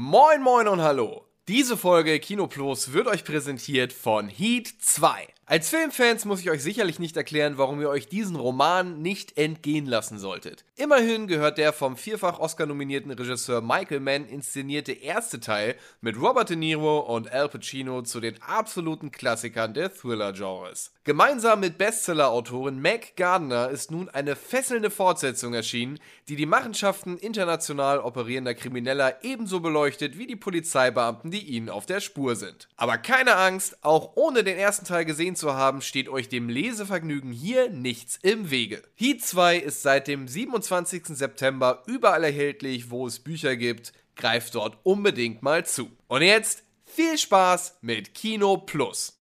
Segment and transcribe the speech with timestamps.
[0.00, 1.24] Moin moin und hallo.
[1.48, 5.26] Diese Folge Kino Plus wird euch präsentiert von Heat 2.
[5.50, 9.86] Als Filmfans muss ich euch sicherlich nicht erklären, warum ihr euch diesen Roman nicht entgehen
[9.86, 10.62] lassen solltet.
[10.76, 16.56] Immerhin gehört der vom vierfach Oscar-nominierten Regisseur Michael Mann inszenierte erste Teil mit Robert De
[16.56, 20.92] Niro und Al Pacino zu den absoluten Klassikern der Thriller-Genres.
[21.04, 28.00] Gemeinsam mit Bestseller-Autorin Meg Gardner ist nun eine fesselnde Fortsetzung erschienen, die die Machenschaften international
[28.00, 32.68] operierender Krimineller ebenso beleuchtet wie die Polizeibeamten, die ihnen auf der Spur sind.
[32.76, 37.32] Aber keine Angst, auch ohne den ersten Teil gesehen zu haben, steht euch dem Lesevergnügen
[37.32, 38.82] hier nichts im Wege.
[38.94, 41.06] Heat 2 ist seit dem 27.
[41.06, 43.92] September überall erhältlich, wo es Bücher gibt.
[44.16, 45.90] Greift dort unbedingt mal zu.
[46.08, 49.18] Und jetzt viel Spaß mit Kino Plus.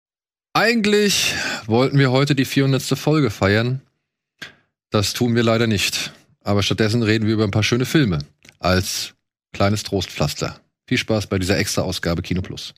[0.54, 1.34] Eigentlich
[1.66, 2.82] wollten wir heute die 400.
[2.98, 3.82] Folge feiern.
[4.90, 6.12] Das tun wir leider nicht.
[6.42, 8.20] Aber stattdessen reden wir über ein paar schöne Filme
[8.58, 9.14] als
[9.52, 10.60] kleines Trostpflaster.
[10.86, 12.72] Viel Spaß bei dieser extra Ausgabe Kino Plus.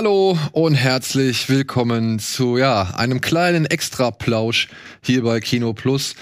[0.00, 4.68] Hallo und herzlich willkommen zu ja, einem kleinen Extra-Plausch
[5.02, 6.14] hier bei Kino Plus,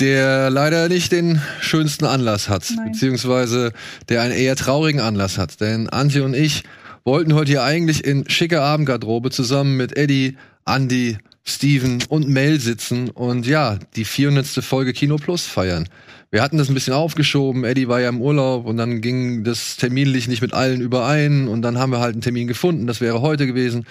[0.00, 2.90] der leider nicht den schönsten Anlass hat, Nein.
[2.90, 3.72] beziehungsweise
[4.08, 5.60] der einen eher traurigen Anlass hat.
[5.60, 6.64] Denn Antje und ich
[7.04, 13.10] wollten heute hier eigentlich in schicker Abendgarderobe zusammen mit Eddie, Andy, Steven und Mel sitzen
[13.10, 14.44] und ja, die 400.
[14.64, 15.88] Folge Kino Plus feiern.
[16.34, 17.62] Wir hatten das ein bisschen aufgeschoben.
[17.62, 21.62] Eddie war ja im Urlaub und dann ging das terminlich nicht mit allen überein und
[21.62, 22.88] dann haben wir halt einen Termin gefunden.
[22.88, 23.86] Das wäre heute gewesen.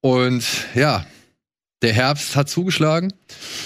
[0.00, 0.44] Und
[0.76, 1.04] ja,
[1.82, 3.12] der Herbst hat zugeschlagen.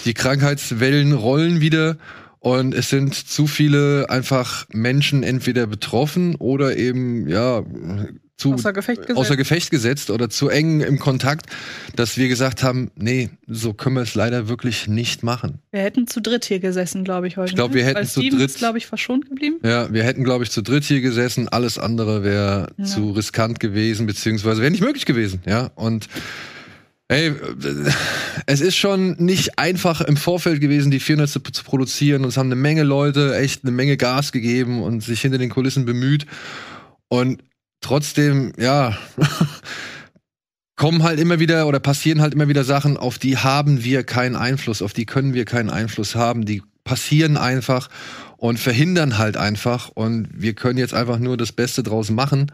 [0.07, 1.99] Die Krankheitswellen rollen wieder
[2.41, 7.65] und es sind zu viele einfach Menschen entweder betroffen oder eben ja
[8.37, 9.19] zu Außer Gefecht gesetzt.
[9.19, 11.47] außer Gefecht gesetzt oder zu eng im Kontakt,
[11.97, 15.59] dass wir gesagt haben, nee, so können wir es leider wirklich nicht machen.
[15.73, 17.49] Wir hätten zu dritt hier gesessen, glaube ich, heute.
[17.51, 17.89] Ich glaub, wir ne?
[17.89, 19.57] hätten Weil zu Steven dritt- glaube ich, verschont geblieben.
[19.65, 21.49] Ja, wir hätten, glaube ich, zu dritt hier gesessen.
[21.49, 22.85] Alles andere wäre Ja.
[22.85, 25.43] zu riskant gewesen, beziehungsweise wäre nicht möglich gewesen.
[25.45, 26.09] Ja, und
[27.09, 27.35] ey,
[28.47, 32.23] es ist schon nicht einfach im Vorfeld gewesen, die 400 zu, zu produzieren.
[32.23, 35.51] Und es haben eine Menge Leute echt eine Menge Gas gegeben und sich hinter den
[35.51, 36.27] Kulissen bemüht.
[37.09, 37.43] Und
[37.81, 38.97] trotzdem, ja,
[40.77, 44.37] kommen halt immer wieder oder passieren halt immer wieder Sachen, auf die haben wir keinen
[44.37, 46.45] Einfluss, auf die können wir keinen Einfluss haben.
[46.45, 47.89] Die passieren einfach
[48.37, 49.89] und verhindern halt einfach.
[49.89, 52.53] Und wir können jetzt einfach nur das Beste draus machen,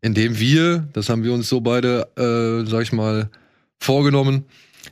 [0.00, 3.28] indem wir, das haben wir uns so beide, äh, sag ich mal,
[3.78, 4.44] vorgenommen,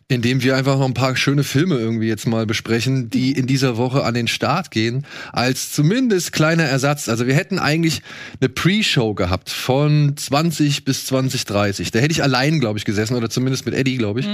[0.09, 3.77] indem wir einfach noch ein paar schöne Filme irgendwie jetzt mal besprechen, die in dieser
[3.77, 7.09] Woche an den Start gehen, als zumindest kleiner Ersatz.
[7.09, 8.03] Also wir hätten eigentlich
[8.41, 11.91] eine Pre-Show gehabt von 20 bis 2030.
[11.91, 14.29] Da hätte ich allein, glaube ich, gesessen oder zumindest mit Eddie, glaube ich,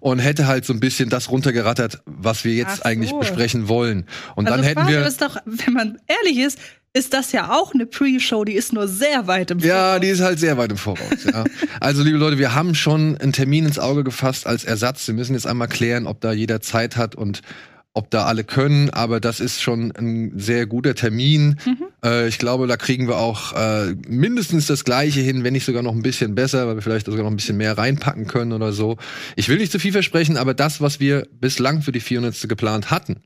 [0.00, 2.82] und hätte halt so ein bisschen das runtergerattert, was wir jetzt so.
[2.82, 4.06] eigentlich besprechen wollen.
[4.34, 6.58] Und also dann hätten wir ist doch, wenn man ehrlich ist,
[6.96, 10.00] ist das ja auch eine Pre-Show, die ist nur sehr weit im Ja, Voraus.
[10.00, 11.24] die ist halt sehr weit im Voraus.
[11.30, 11.44] Ja.
[11.80, 15.06] Also, liebe Leute, wir haben schon einen Termin ins Auge gefasst als Ersatz.
[15.08, 17.42] Wir müssen jetzt einmal klären, ob da jeder Zeit hat und
[17.92, 18.90] ob da alle können.
[18.90, 21.56] Aber das ist schon ein sehr guter Termin.
[22.04, 25.82] Äh, ich glaube, da kriegen wir auch äh, mindestens das Gleiche hin, wenn nicht sogar
[25.82, 28.72] noch ein bisschen besser, weil wir vielleicht sogar noch ein bisschen mehr reinpacken können oder
[28.72, 28.96] so.
[29.36, 32.48] Ich will nicht zu viel versprechen, aber das, was wir bislang für die 400.
[32.48, 33.16] geplant hatten,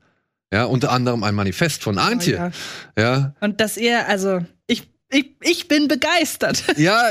[0.53, 2.51] ja, unter anderem ein Manifest von Antje,
[2.97, 3.01] ja.
[3.01, 6.63] ja, Und dass ihr, also, ich, ich, ich bin begeistert.
[6.77, 7.09] Ja,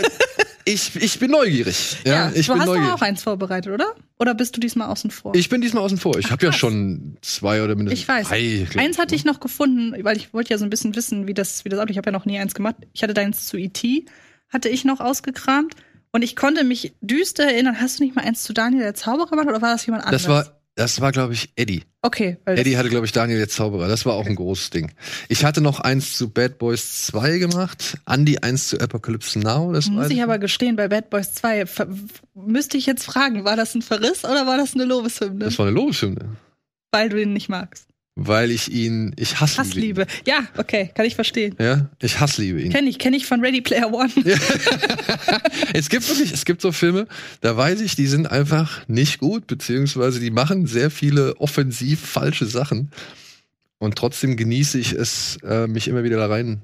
[0.64, 1.96] ich, ich bin neugierig.
[2.04, 2.92] Ja, ich du bin hast neugierig.
[2.92, 3.94] auch eins vorbereitet, oder?
[4.18, 5.34] Oder bist du diesmal außen vor?
[5.34, 6.18] Ich bin diesmal außen vor.
[6.18, 8.28] Ich habe ja schon zwei oder mindestens Ich weiß.
[8.28, 8.66] drei.
[8.70, 11.32] glaub Eins hatte ich noch gefunden, weil ich wollte ja so ein bisschen wissen, wie
[11.32, 11.92] das, wie das abläuft.
[11.92, 12.76] Ich habe ja noch nie eins gemacht.
[12.92, 14.04] Ich hatte deins zu E.T.,
[14.50, 15.74] hatte ich noch ausgekramt.
[16.10, 17.80] Und ich konnte mich düster erinnern.
[17.80, 20.22] Hast du nicht mal eins zu Daniel der Zauberer gemacht oder war das jemand anderes?
[20.24, 21.82] Das war, das war, glaube ich, Eddie.
[22.02, 23.88] Okay, Eddie hatte, glaube ich, Daniel der Zauberer.
[23.88, 24.92] Das war auch ein großes Ding.
[25.28, 27.98] Ich hatte noch eins zu Bad Boys 2 gemacht.
[28.08, 29.72] Andy eins zu Apocalypse Now.
[29.72, 31.88] Das muss weiß ich aber gestehen, bei Bad Boys 2 ver-
[32.34, 35.44] müsste ich jetzt fragen, war das ein Verriss oder war das eine Lobeshymne?
[35.44, 36.36] Das war eine Lobeshymne.
[36.92, 37.88] Weil du ihn nicht magst.
[38.20, 40.04] Weil ich ihn, ich hasse Hassliebe.
[40.26, 41.54] Ja, okay, kann ich verstehen.
[41.56, 41.64] Ihn.
[41.64, 42.72] Ja, ich hassliebe ihn.
[42.72, 44.10] Kenne ich, kenne ich von Ready Player One.
[45.72, 47.06] es gibt wirklich, es gibt so Filme,
[47.42, 52.46] da weiß ich, die sind einfach nicht gut, beziehungsweise die machen sehr viele offensiv falsche
[52.46, 52.90] Sachen.
[53.78, 56.62] Und trotzdem genieße ich es, äh, mich immer wieder da rein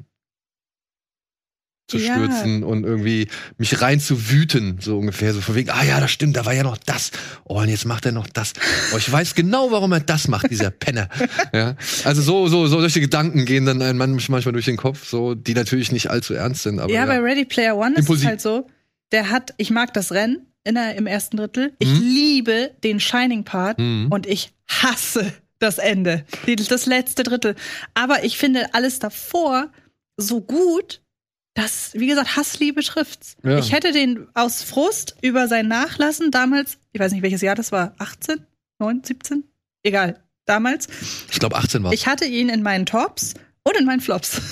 [1.87, 2.15] zu Ja.
[2.15, 3.29] stürzen und irgendwie
[3.59, 6.55] mich rein zu wüten, so ungefähr, so von wegen, ah ja, das stimmt, da war
[6.55, 7.11] ja noch das.
[7.45, 8.55] Oh, und jetzt macht er noch das.
[8.95, 11.09] Oh, ich weiß genau, warum er das macht, dieser Penner.
[11.53, 11.77] ja.
[12.05, 15.35] Also so, so, so solche Gedanken gehen dann einem manch- manchmal durch den Kopf, so,
[15.35, 17.07] die natürlich nicht allzu ernst sind, aber ja, ja.
[17.07, 18.25] bei Ready Player One ist Impulsiv.
[18.25, 18.67] es halt so,
[19.13, 21.75] der hat, ich mag das Rennen in der, im ersten Drittel.
[21.79, 22.01] Ich Mhm.
[22.01, 24.07] liebe den Shining Part Mhm.
[24.11, 26.25] und ich hasse das Ende,
[26.69, 27.55] das letzte Drittel.
[27.93, 29.71] Aber ich finde alles davor
[30.17, 31.03] so gut,
[31.55, 33.37] dass, wie gesagt, Hassliebe trifft's.
[33.43, 33.59] Ja.
[33.59, 37.73] Ich hätte den aus Frust über sein Nachlassen damals, ich weiß nicht welches Jahr das
[37.73, 38.45] war, 18,
[38.81, 39.45] 9, 17?
[39.83, 40.89] Egal, damals.
[41.31, 41.93] ich glaube 18 war.
[41.93, 44.41] Ich hatte ihn in meinen Tops und in meinen Flops.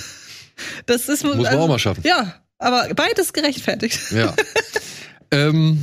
[0.86, 2.02] Das ist Muss man auch mal schaffen.
[2.04, 3.98] Ja, aber beides gerechtfertigt.
[4.12, 4.32] Ja.
[5.32, 5.82] ähm,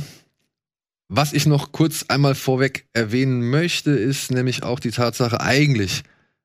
[1.08, 6.02] was ich noch kurz einmal vorweg erwähnen möchte, ist nämlich auch die Tatsache, eigentlich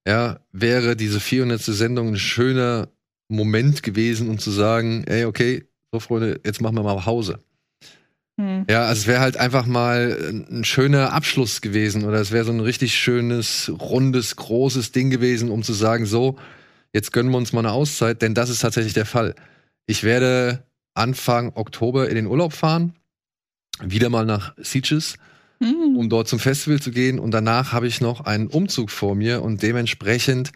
[0.08, 1.62] ja, wäre diese 400.
[1.62, 2.90] Sendung ein schöner
[3.28, 7.40] Moment gewesen, um zu sagen, ey, okay, so Freunde, jetzt machen wir mal Pause.
[8.40, 8.66] Hm.
[8.70, 12.52] Ja, also es wäre halt einfach mal ein schöner Abschluss gewesen oder es wäre so
[12.52, 16.38] ein richtig schönes, rundes, großes Ding gewesen, um zu sagen, so,
[16.94, 19.36] jetzt gönnen wir uns mal eine Auszeit, denn das ist tatsächlich der Fall.
[19.88, 20.64] Ich werde
[20.94, 22.94] Anfang Oktober in den Urlaub fahren,
[23.82, 25.16] wieder mal nach Sitges,
[25.62, 25.96] Hm.
[25.96, 29.42] um dort zum Festival zu gehen und danach habe ich noch einen Umzug vor mir
[29.42, 30.52] und dementsprechend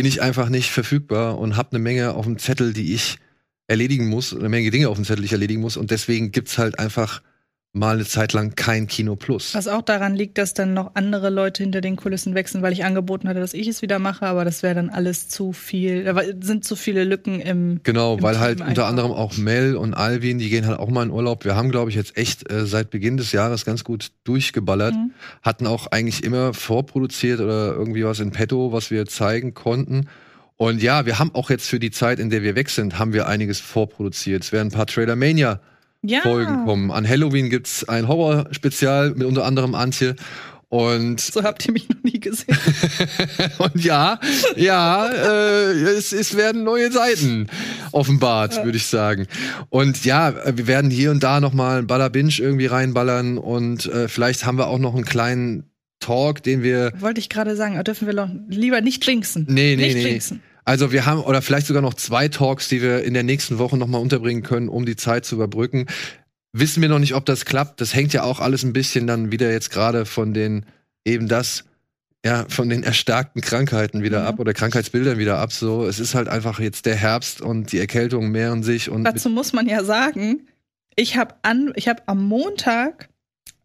[0.00, 3.18] bin ich einfach nicht verfügbar und habe eine Menge auf dem Zettel, die ich
[3.66, 5.76] erledigen muss, eine Menge Dinge auf dem Zettel, die ich erledigen muss.
[5.76, 7.20] Und deswegen gibt's halt einfach
[7.72, 9.54] mal eine Zeit lang kein Kino Plus.
[9.54, 12.84] Was auch daran liegt, dass dann noch andere Leute hinter den Kulissen wechseln, weil ich
[12.84, 16.02] angeboten hatte, dass ich es wieder mache, aber das wäre dann alles zu viel.
[16.02, 17.80] Da war- sind zu viele Lücken im.
[17.84, 18.88] Genau, im weil Team halt unter einfach.
[18.88, 21.44] anderem auch Mel und Alvin, die gehen halt auch mal in Urlaub.
[21.44, 24.94] Wir haben, glaube ich, jetzt echt äh, seit Beginn des Jahres ganz gut durchgeballert.
[24.94, 25.12] Mhm.
[25.42, 30.08] Hatten auch eigentlich immer vorproduziert oder irgendwie was in petto, was wir zeigen konnten.
[30.56, 33.12] Und ja, wir haben auch jetzt für die Zeit, in der wir weg sind, haben
[33.12, 34.42] wir einiges vorproduziert.
[34.42, 35.60] Es werden ein paar Trailer Mania
[36.02, 36.22] Ja.
[36.22, 36.90] Folgen kommen.
[36.90, 40.16] An Halloween gibt's ein Horror-Spezial mit unter anderem Antje.
[40.70, 42.56] Und So habt ihr mich noch nie gesehen.
[43.58, 44.20] und ja,
[44.54, 47.48] ja, äh, es, es werden neue Seiten
[47.90, 49.26] offenbart, würde ich sagen.
[49.68, 53.86] Und ja, wir werden hier und da noch mal ein Baller Binge irgendwie reinballern und
[53.86, 55.64] äh, vielleicht haben wir auch noch einen kleinen
[55.98, 59.46] Talk, den wir Wollte ich gerade sagen, dürfen wir doch lieber nicht jinxen.
[59.48, 60.08] Nee, nee, nicht nee.
[60.08, 60.40] jinxen.
[60.70, 63.76] Also wir haben oder vielleicht sogar noch zwei Talks, die wir in der nächsten Woche
[63.76, 65.86] noch mal unterbringen können, um die Zeit zu überbrücken.
[66.52, 67.80] Wissen wir noch nicht, ob das klappt.
[67.80, 70.64] Das hängt ja auch alles ein bisschen dann wieder jetzt gerade von den
[71.04, 71.64] eben das
[72.24, 74.26] ja von den erstarkten Krankheiten wieder Mhm.
[74.26, 75.52] ab oder Krankheitsbildern wieder ab.
[75.52, 79.28] So, es ist halt einfach jetzt der Herbst und die Erkältungen mehren sich und Dazu
[79.28, 80.46] muss man ja sagen,
[80.94, 83.08] ich habe an, ich habe am Montag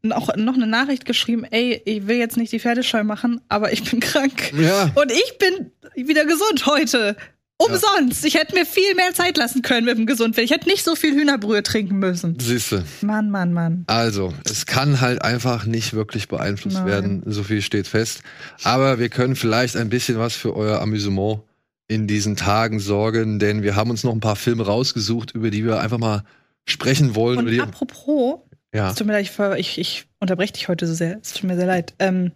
[0.06, 3.84] noch, noch eine Nachricht geschrieben, ey, ich will jetzt nicht die Pferdescheu machen, aber ich
[3.84, 4.54] bin krank.
[4.60, 5.72] ja, Und ich bin
[6.08, 7.16] wieder gesund heute.
[7.58, 8.26] Umsonst.
[8.26, 10.44] Ich hätte mir viel mehr Zeit lassen können mit dem Gesundwerden.
[10.44, 12.38] Ich hätte nicht so viel Hühnerbrühe trinken müssen.
[12.38, 12.84] siehste.
[13.02, 13.86] Mann, Mann, Mann.
[13.88, 16.86] Also, es kann halt einfach nicht wirklich beeinflusst Nein.
[16.86, 18.24] werden, so viel steht fest.
[18.64, 21.44] Aber wir können vielleicht ein bisschen was für euer Amüsement
[21.88, 25.64] in diesen Tagen sorgen, denn wir haben uns noch ein paar Filme rausgesucht, über die
[25.64, 26.24] wir einfach mal
[26.66, 27.40] sprechen wollen.
[27.40, 28.40] über Und die, apropos,
[28.76, 28.90] ja.
[28.90, 31.20] es tut mir leid, ich, ich, unterbreche dich heute so sehr.
[31.22, 31.94] Es tut mir sehr leid.
[32.00, 32.32] Ähm,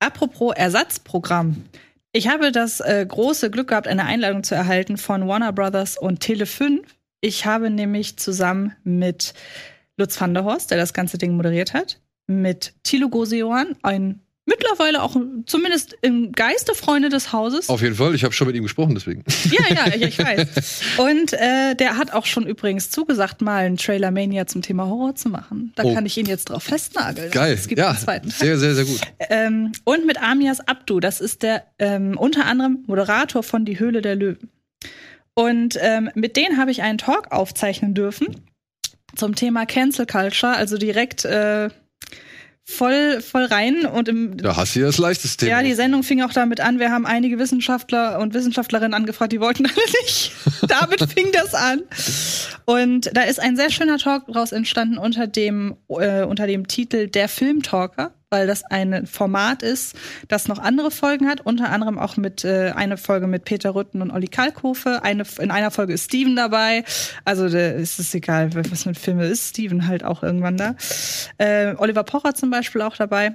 [0.00, 1.64] apropos Ersatzprogramm.
[2.12, 6.24] Ich habe das äh, große Glück gehabt, eine Einladung zu erhalten von Warner Brothers und
[6.24, 6.80] Tele5.
[7.20, 9.34] Ich habe nämlich zusammen mit
[9.96, 15.02] Lutz van der Horst, der das ganze Ding moderiert hat, mit Thilo Goseoan, ein mittlerweile
[15.02, 15.14] auch
[15.46, 17.68] zumindest im Geiste Freunde des Hauses.
[17.68, 19.22] Auf jeden Fall, ich habe schon mit ihm gesprochen, deswegen.
[19.50, 20.80] Ja, ja, ja, ich weiß.
[20.98, 25.14] Und äh, der hat auch schon übrigens zugesagt, mal einen Trailer Mania zum Thema Horror
[25.14, 25.72] zu machen.
[25.76, 25.94] Da Oh.
[25.94, 27.30] kann ich ihn jetzt drauf festnageln.
[27.30, 27.52] Geil.
[27.54, 28.38] Es gibt ja, einen zweiten Teil.
[28.38, 29.00] sehr, sehr, sehr gut.
[29.30, 34.02] Ähm, und mit Amias Abdu, das ist der ähm, unter anderem Moderator von Die Höhle
[34.02, 34.50] der Löwen.
[35.34, 38.26] Und ähm, mit denen habe ich einen Talk aufzeichnen dürfen
[39.14, 41.68] zum Thema Cancel Culture, also direkt äh,
[42.68, 45.58] voll, voll rein und im Da hast du ja das leichteste Thema.
[45.58, 46.78] ja, die Sendung fing auch damit an.
[46.78, 50.32] Wir haben einige Wissenschaftler und Wissenschaftlerinnen angefragt, die wollten alle nicht.
[50.68, 51.80] damit fing das an.
[52.66, 57.08] Und da ist ein sehr schöner Talk daraus entstanden unter dem, äh, unter dem Titel
[57.08, 59.96] Der Filmtalker, weil das ein Format ist,
[60.28, 64.02] das noch andere Folgen hat, unter anderem auch mit äh, eine Folge mit Peter Rütten
[64.02, 65.02] und Olli Kalkofe.
[65.02, 66.84] Eine, in einer Folge ist Steven dabei.
[67.24, 69.50] Also da ist es egal, was mit Filme ist.
[69.50, 70.74] Steven halt auch irgendwann da.
[71.38, 73.34] Äh, Oliver Pocher zum Beispiel auch dabei.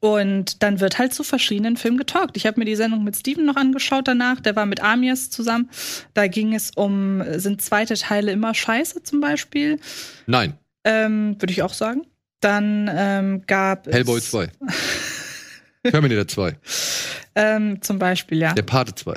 [0.00, 2.36] Und dann wird halt zu verschiedenen Filmen getalkt.
[2.36, 4.38] Ich habe mir die Sendung mit Steven noch angeschaut danach.
[4.40, 5.70] Der war mit Amias zusammen.
[6.14, 9.80] Da ging es um, sind zweite Teile immer scheiße zum Beispiel?
[10.26, 12.02] Nein, Ähm, Würde ich auch sagen.
[12.40, 14.48] Dann ähm, gab Hellboy es 2.
[15.84, 16.56] Terminator 2.
[17.34, 18.52] Ähm, zum Beispiel, ja.
[18.52, 19.14] Der Pate 2.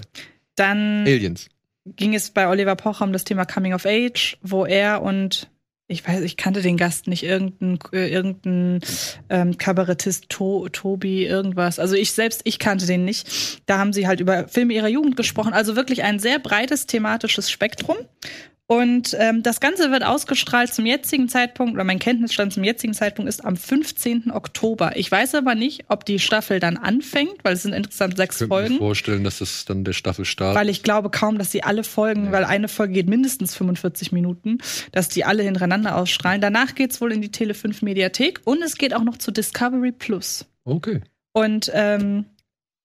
[0.56, 1.48] Dann Aliens.
[1.86, 5.50] ging es bei Oliver Pocher um das Thema Coming of Age, wo er und
[5.92, 8.80] ich weiß, ich kannte den Gast nicht, irgendein, äh, irgendein
[9.30, 11.80] ähm, Kabarettist, to, Tobi, irgendwas.
[11.80, 13.62] Also ich selbst, ich kannte den nicht.
[13.66, 15.52] Da haben sie halt über Filme ihrer Jugend gesprochen.
[15.52, 17.98] Also wirklich ein sehr breites thematisches Spektrum.
[18.72, 23.28] Und ähm, das Ganze wird ausgestrahlt zum jetzigen Zeitpunkt, oder mein Kenntnisstand zum jetzigen Zeitpunkt
[23.28, 24.32] ist am 15.
[24.32, 24.96] Oktober.
[24.96, 28.48] Ich weiß aber nicht, ob die Staffel dann anfängt, weil es sind insgesamt sechs Ich
[28.48, 28.78] könnte mir Folgen.
[28.78, 32.46] vorstellen, dass das dann der Staffelstart Weil ich glaube kaum, dass sie alle Folgen, weil
[32.46, 34.60] eine Folge geht mindestens 45 Minuten,
[34.94, 36.40] dass die alle hintereinander ausstrahlen.
[36.40, 39.92] Danach geht's wohl in die Tele 5 Mediathek und es geht auch noch zu Discovery
[39.92, 40.46] Plus.
[40.64, 41.02] Okay.
[41.34, 42.24] Und ähm,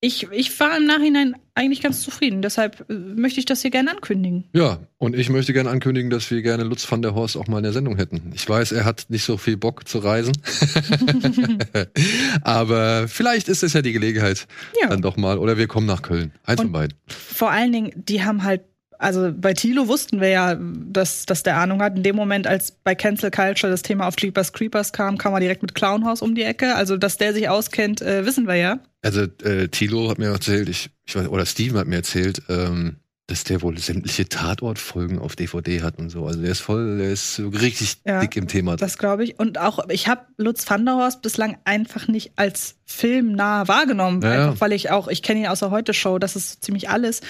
[0.00, 2.42] ich, ich war im Nachhinein eigentlich ganz zufrieden.
[2.42, 4.44] Deshalb äh, möchte ich das hier gerne ankündigen.
[4.52, 7.58] Ja, und ich möchte gerne ankündigen, dass wir gerne Lutz van der Horst auch mal
[7.58, 8.30] in der Sendung hätten.
[8.34, 10.32] Ich weiß, er hat nicht so viel Bock zu reisen.
[12.42, 14.46] Aber vielleicht ist es ja die Gelegenheit
[14.80, 14.88] Ja.
[14.88, 15.38] dann doch mal.
[15.38, 16.32] Oder wir kommen nach Köln.
[16.44, 16.96] Eins Und- von beiden.
[17.08, 18.62] Vor allen Dingen, die haben halt,
[18.98, 21.96] also bei Thilo wussten wir ja, dass, dass der Ahnung hat.
[21.96, 25.40] In dem Moment, als bei Cancel Culture das Thema auf Jeepers Creepers kam, kam er
[25.40, 26.74] direkt mit Clownhouse um die Ecke.
[26.74, 28.78] Also, dass der sich auskennt, äh, wissen wir ja.
[29.02, 32.96] Also äh, Thilo hat mir erzählt, ich, ich weiß, oder Steven hat mir erzählt, ähm,
[33.26, 36.26] dass der wohl sämtliche Tatortfolgen auf DVD hat und so.
[36.26, 38.76] Also der ist voll, der ist so richtig Ja, dick im Thema.
[38.76, 39.38] Das glaube ich.
[39.38, 44.22] Und auch, ich habe Lutz van der Horst bislang einfach nicht als filmnah wahrgenommen.
[44.22, 44.30] Ja.
[44.30, 47.20] Einfach weil ich auch, ich kenne ihn aus der Heute-Show, das ist so ziemlich alles.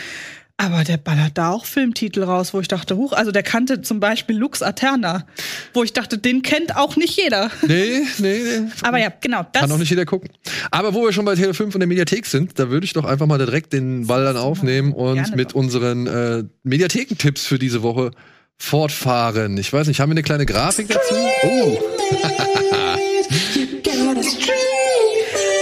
[0.59, 4.01] Aber der ballert da auch Filmtitel raus, wo ich dachte, huch, also der kannte zum
[4.01, 5.27] Beispiel Lux Aterna,
[5.75, 7.51] wo ich dachte, den kennt auch nicht jeder.
[7.67, 8.69] Nee, nee, nee.
[8.83, 9.61] Aber ja, genau, das.
[9.61, 10.31] Kann auch nicht jeder gucken.
[10.71, 13.05] Aber wo wir schon bei Tele 5 und der Mediathek sind, da würde ich doch
[13.05, 15.57] einfach mal direkt den Ball dann aufnehmen und Gerne mit doch.
[15.57, 18.13] unseren äh, Mediathekentipps für diese Woche
[18.57, 19.59] fortfahren.
[19.59, 21.15] Ich weiß nicht, haben wir eine kleine Grafik dazu?
[21.43, 21.79] Oh,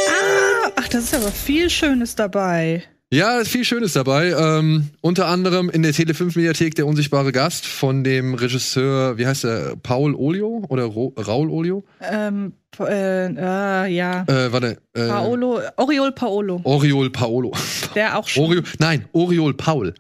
[0.08, 2.84] Ah, ach, das ist aber viel Schönes dabei.
[3.12, 4.30] Ja, ist viel Schönes dabei.
[4.30, 9.26] Ähm, unter anderem in der Tele 5 Mediathek der unsichtbare Gast von dem Regisseur, wie
[9.26, 11.84] heißt er, Paul Olio oder Ro Raul Olio?
[12.00, 14.22] Ähm, äh, äh, ja.
[14.22, 16.60] Äh, warte, äh, Paolo, Oriol Paolo.
[16.64, 17.52] Oriol Paolo.
[17.94, 18.44] Der auch schon.
[18.44, 19.94] Oriol, nein, Oriol Paul.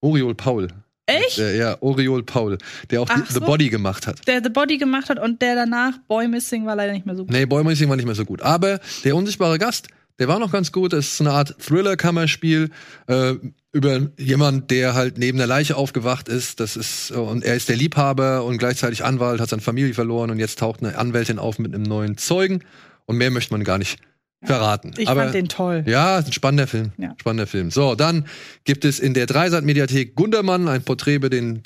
[0.00, 0.68] Oriol Paul.
[1.06, 1.38] Echt?
[1.38, 2.58] Der, ja, Oriol Paul,
[2.90, 3.34] der auch so.
[3.34, 4.28] The Body gemacht hat.
[4.28, 7.24] Der The Body gemacht hat und der danach Boy Missing war leider nicht mehr so
[7.24, 7.32] gut.
[7.32, 8.42] Nee, Boy Missing war nicht mehr so gut.
[8.42, 10.92] Aber der unsichtbare Gast, der war noch ganz gut.
[10.92, 12.70] Das ist so eine Art Thriller-Kammerspiel
[13.06, 13.34] äh,
[13.72, 16.60] über jemand, der halt neben der Leiche aufgewacht ist.
[16.60, 20.38] Das ist und er ist der Liebhaber und gleichzeitig Anwalt, hat seine Familie verloren und
[20.38, 22.64] jetzt taucht eine Anwältin auf mit einem neuen Zeugen.
[23.06, 23.98] Und mehr möchte man gar nicht
[24.42, 24.92] verraten.
[24.98, 25.82] Ich Aber fand den toll.
[25.86, 26.92] ja, ist ein spannender Film.
[26.96, 27.14] Ja.
[27.18, 27.70] Spannender Film.
[27.70, 28.26] So, dann
[28.64, 31.62] gibt es in der Dreisat-Mediathek Gundermann ein Porträt über den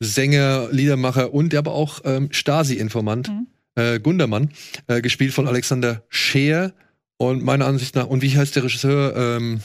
[0.00, 3.46] DDR-Sänger, Liedermacher und aber auch ähm, Stasi-Informant Mhm.
[3.76, 4.50] äh, Gundermann,
[4.86, 6.72] äh, gespielt von Alexander Scheer.
[7.18, 9.14] Und meiner Ansicht nach, und wie heißt der Regisseur?
[9.16, 9.60] Ähm,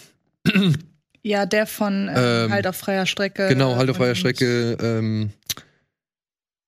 [1.26, 3.48] Ja, der von äh, Ähm, Halt auf freier Strecke.
[3.48, 4.78] genau, Halt auf freier und Strecke.
[4.82, 5.30] Ähm,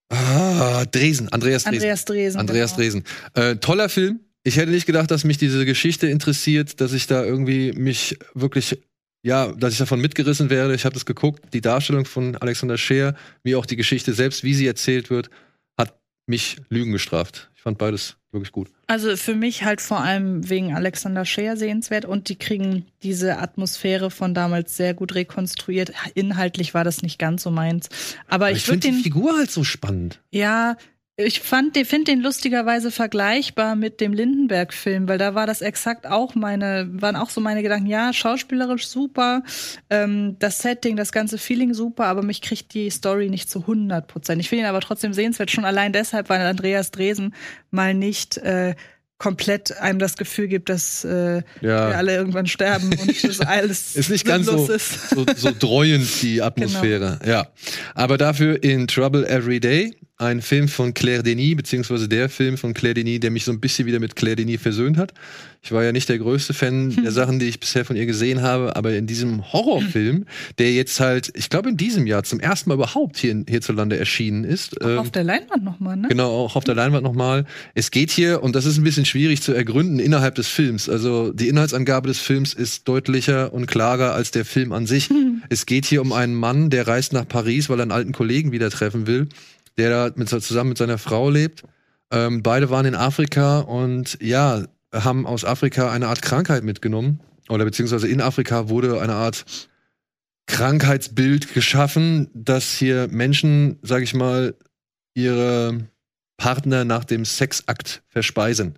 [0.09, 1.75] ah, Dresen, Andreas Dresen.
[1.75, 2.39] Andreas Dresen.
[2.39, 2.81] Andreas genau.
[2.81, 3.03] Dresen.
[3.33, 4.19] Äh, toller Film.
[4.43, 8.79] Ich hätte nicht gedacht, dass mich diese Geschichte interessiert, dass ich da irgendwie mich wirklich,
[9.23, 10.75] ja, dass ich davon mitgerissen werde.
[10.75, 11.53] Ich habe das geguckt.
[11.53, 15.31] Die Darstellung von Alexander Scheer, wie auch die Geschichte selbst, wie sie erzählt wird,
[15.77, 17.49] hat mich Lügen gestraft.
[17.55, 18.69] Ich fand beides wirklich gut.
[18.87, 24.11] Also für mich halt vor allem wegen Alexander Scheer sehenswert und die kriegen diese Atmosphäre
[24.11, 25.91] von damals sehr gut rekonstruiert.
[26.13, 27.89] Inhaltlich war das nicht ganz so meins.
[28.27, 30.19] Aber, Aber ich, ich finde die den, Figur halt so spannend.
[30.31, 30.77] ja,
[31.17, 36.05] ich fand, den- finde den lustigerweise vergleichbar mit dem Lindenberg-Film, weil da war das exakt
[36.07, 39.43] auch meine, waren auch so meine Gedanken, ja, schauspielerisch super,
[39.89, 44.07] ähm, das Setting, das ganze Feeling super, aber mich kriegt die Story nicht zu 100
[44.07, 44.41] Prozent.
[44.41, 47.33] Ich finde ihn aber trotzdem sehenswert, schon allein deshalb, weil Andreas Dresen
[47.71, 48.75] mal nicht äh,
[49.17, 51.89] komplett einem das Gefühl gibt, dass äh, Ja.
[51.91, 55.11] wir alle irgendwann sterben und das alles Ist nicht ganz so, ist.
[55.11, 57.19] so, so dreuend, die Atmosphäre.
[57.25, 57.47] Ja.
[57.93, 62.73] Aber dafür in Trouble Every Day, ein Film von Claire Denis, beziehungsweise der Film von
[62.73, 65.13] Claire Denis, der mich so ein bisschen wieder mit Claire Denis versöhnt hat.
[65.61, 68.41] Ich war ja nicht der größte Fan der Sachen, die ich bisher von ihr gesehen
[68.41, 70.25] habe, aber in diesem Horrorfilm,
[70.57, 74.45] der jetzt halt, ich glaube in diesem Jahr zum ersten Mal überhaupt hier hierzulande erschienen
[74.45, 74.77] ist.
[74.81, 76.07] ähm, Auf der Leinwand nochmal, ne?
[76.07, 77.45] Genau, auch auf der Leinwand nochmal.
[77.73, 80.87] Es geht hier, und das ist ein bisschen schwierig zu ergründen innerhalb des Films.
[80.87, 85.09] Also die Inhaltsangabe des Films ist deutlicher und klarer als der Film an sich.
[85.49, 88.51] Es geht hier um einen Mann, der reist nach Paris, weil er einen alten Kollegen
[88.51, 89.27] wieder treffen will,
[89.77, 91.63] der da mit, zusammen mit seiner Frau lebt.
[92.11, 94.63] Ähm, beide waren in Afrika und ja,
[94.93, 97.19] haben aus Afrika eine Art Krankheit mitgenommen.
[97.49, 99.45] Oder beziehungsweise in Afrika wurde eine Art
[100.47, 104.55] Krankheitsbild geschaffen, dass hier Menschen, sag ich mal,
[105.13, 105.87] ihre
[106.37, 108.77] Partner nach dem Sexakt verspeisen.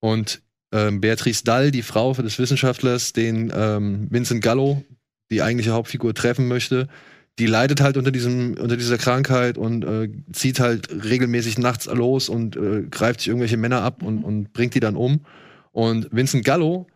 [0.00, 4.84] Und ähm, Beatrice Dall, die Frau des Wissenschaftlers, den ähm, Vincent Gallo,
[5.30, 6.88] die eigentliche Hauptfigur, treffen möchte,
[7.38, 12.28] die leidet halt unter diesem unter dieser Krankheit und äh, zieht halt regelmäßig nachts los
[12.28, 15.20] und äh, greift sich irgendwelche Männer ab und, und bringt die dann um.
[15.72, 16.86] Und Vincent Gallo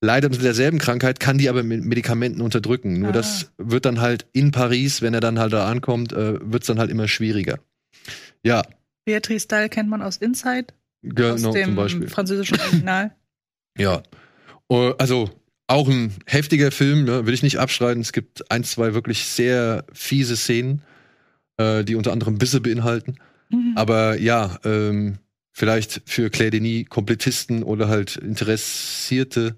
[0.00, 3.00] leidet unter derselben Krankheit, kann die aber mit Medikamenten unterdrücken.
[3.00, 3.12] Nur Ah.
[3.12, 6.68] das wird dann halt in Paris, wenn er dann halt da ankommt, äh, wird es
[6.68, 7.58] dann halt immer schwieriger.
[8.44, 8.62] Ja,
[9.04, 10.66] Beatrice Dahl kennt man aus Inside,
[11.04, 12.08] aus genau dem zum Beispiel.
[12.08, 13.12] französischen Original.
[13.78, 14.02] Ja.
[14.70, 15.30] Äh, Also
[15.68, 17.26] auch ein heftiger Film, ne?
[17.26, 18.00] will ich nicht abstreiten.
[18.00, 20.82] Es gibt ein, zwei wirklich sehr fiese Szenen,
[21.58, 23.16] äh, die unter anderem Bisse beinhalten.
[23.50, 23.74] Mhm.
[23.76, 25.18] Aber ja, ähm,
[25.52, 29.56] vielleicht für Claire Denis Komplettisten oder halt Interessierte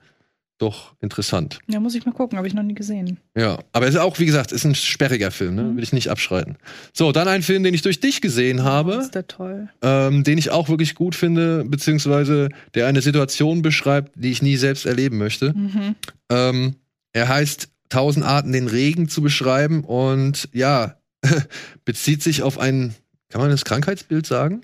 [0.60, 1.58] doch interessant.
[1.68, 3.18] ja, muss ich mal gucken, habe ich noch nie gesehen.
[3.36, 5.62] Ja, aber es ist auch, wie gesagt, ist ein sperriger Film, ne?
[5.62, 5.76] Mhm.
[5.76, 6.56] will ich nicht abstreiten.
[6.92, 8.96] So, dann ein Film, den ich durch dich gesehen habe.
[8.98, 9.68] Oh, ist der toll.
[9.82, 14.56] ähm, den ich auch wirklich gut finde, beziehungsweise der eine Situation beschreibt, die ich nie
[14.56, 15.52] selbst erleben möchte.
[15.54, 15.94] Mhm.
[16.30, 16.76] Ähm,
[17.12, 20.96] er heißt Tausend Arten, den Regen zu beschreiben und ja,
[21.84, 22.94] bezieht sich auf ein,
[23.30, 24.60] kann man das Krankheitsbild sagen?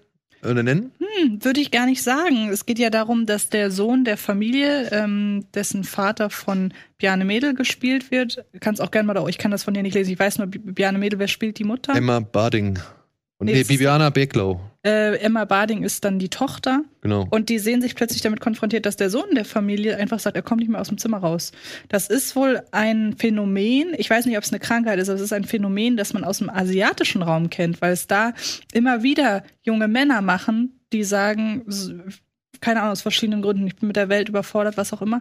[0.46, 0.92] Oder nennen?
[0.98, 2.48] Hm, würde ich gar nicht sagen.
[2.50, 7.54] Es geht ja darum, dass der Sohn der Familie, ähm, dessen Vater von Bjarne Mädel
[7.54, 10.12] gespielt wird, kannst auch gerne mal da, ich kann das von dir nicht lesen.
[10.12, 11.94] Ich weiß nur, Bjarne Mädel, wer spielt die Mutter?
[11.94, 12.78] Emma Barding.
[13.38, 14.60] Und Nee, Bibiana Beklow.
[14.82, 16.82] Äh, Emma Barding ist dann die Tochter.
[17.02, 17.26] Genau.
[17.30, 20.42] Und die sehen sich plötzlich damit konfrontiert, dass der Sohn der Familie einfach sagt, er
[20.42, 21.52] kommt nicht mehr aus dem Zimmer raus.
[21.88, 25.22] Das ist wohl ein Phänomen, ich weiß nicht, ob es eine Krankheit ist, aber es
[25.22, 28.32] ist ein Phänomen, das man aus dem asiatischen Raum kennt, weil es da
[28.72, 31.64] immer wieder junge Männer machen, die sagen,
[32.60, 35.20] keine Ahnung, aus verschiedenen Gründen, ich bin mit der Welt überfordert, was auch immer.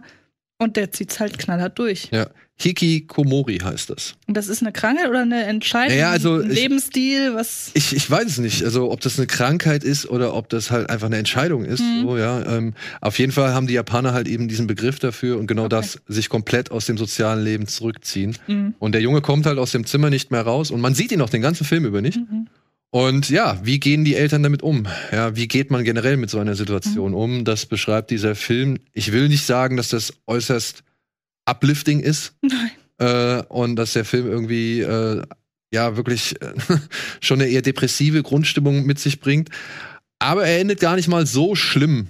[0.58, 2.08] Und der zieht's halt knallhart durch.
[2.12, 2.28] Ja.
[2.58, 4.14] Hikikomori heißt das.
[4.26, 7.94] Und das ist eine Krankheit oder eine Entscheidung, Naja, also ein ich- Lebensstil, was Ich,
[7.94, 11.08] ich weiß es nicht, also ob das eine Krankheit ist oder ob das halt einfach
[11.08, 11.80] eine Entscheidung ist.
[11.80, 12.02] Mhm.
[12.02, 12.46] So, ja.
[12.56, 12.72] ähm,
[13.02, 15.76] auf jeden Fall haben die Japaner halt eben diesen Begriff dafür und genau Okay.
[15.76, 18.38] das, sich komplett aus dem sozialen Leben zurückziehen.
[18.46, 18.74] Mhm.
[18.78, 21.20] Und der Junge kommt halt aus dem Zimmer nicht mehr raus und man sieht ihn
[21.20, 22.16] auch den ganzen Film über nicht.
[22.18, 22.46] Mhm.
[22.96, 24.86] Und ja, wie gehen die Eltern damit um?
[25.12, 27.16] Ja, wie geht man generell mit so einer Situation Mhm.
[27.16, 27.44] um?
[27.44, 28.78] Das beschreibt dieser Film.
[28.92, 30.82] Ich will nicht sagen, dass das äußerst
[31.44, 32.70] uplifting ist Nein.
[32.98, 35.22] äh, und dass der Film irgendwie äh,
[35.72, 36.52] ja wirklich äh,
[37.20, 39.50] schon eine eher depressive Grundstimmung mit sich bringt.
[40.18, 42.06] Aber er endet gar nicht mal so schlimm,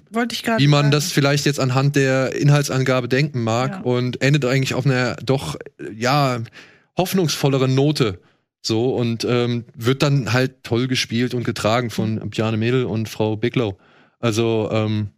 [0.58, 0.90] wie man sagen.
[0.92, 3.80] das vielleicht jetzt anhand der Inhaltsangabe denken mag Ja.
[3.80, 5.56] und endet eigentlich auf einer doch
[5.92, 6.38] ja
[6.96, 8.20] hoffnungsvolleren Note.
[8.66, 13.37] So und ähm, wird dann halt toll gespielt und getragen von Bjarne Mädel und Frau
[13.37, 13.76] Bicklow.
[14.18, 15.11] Also ähm,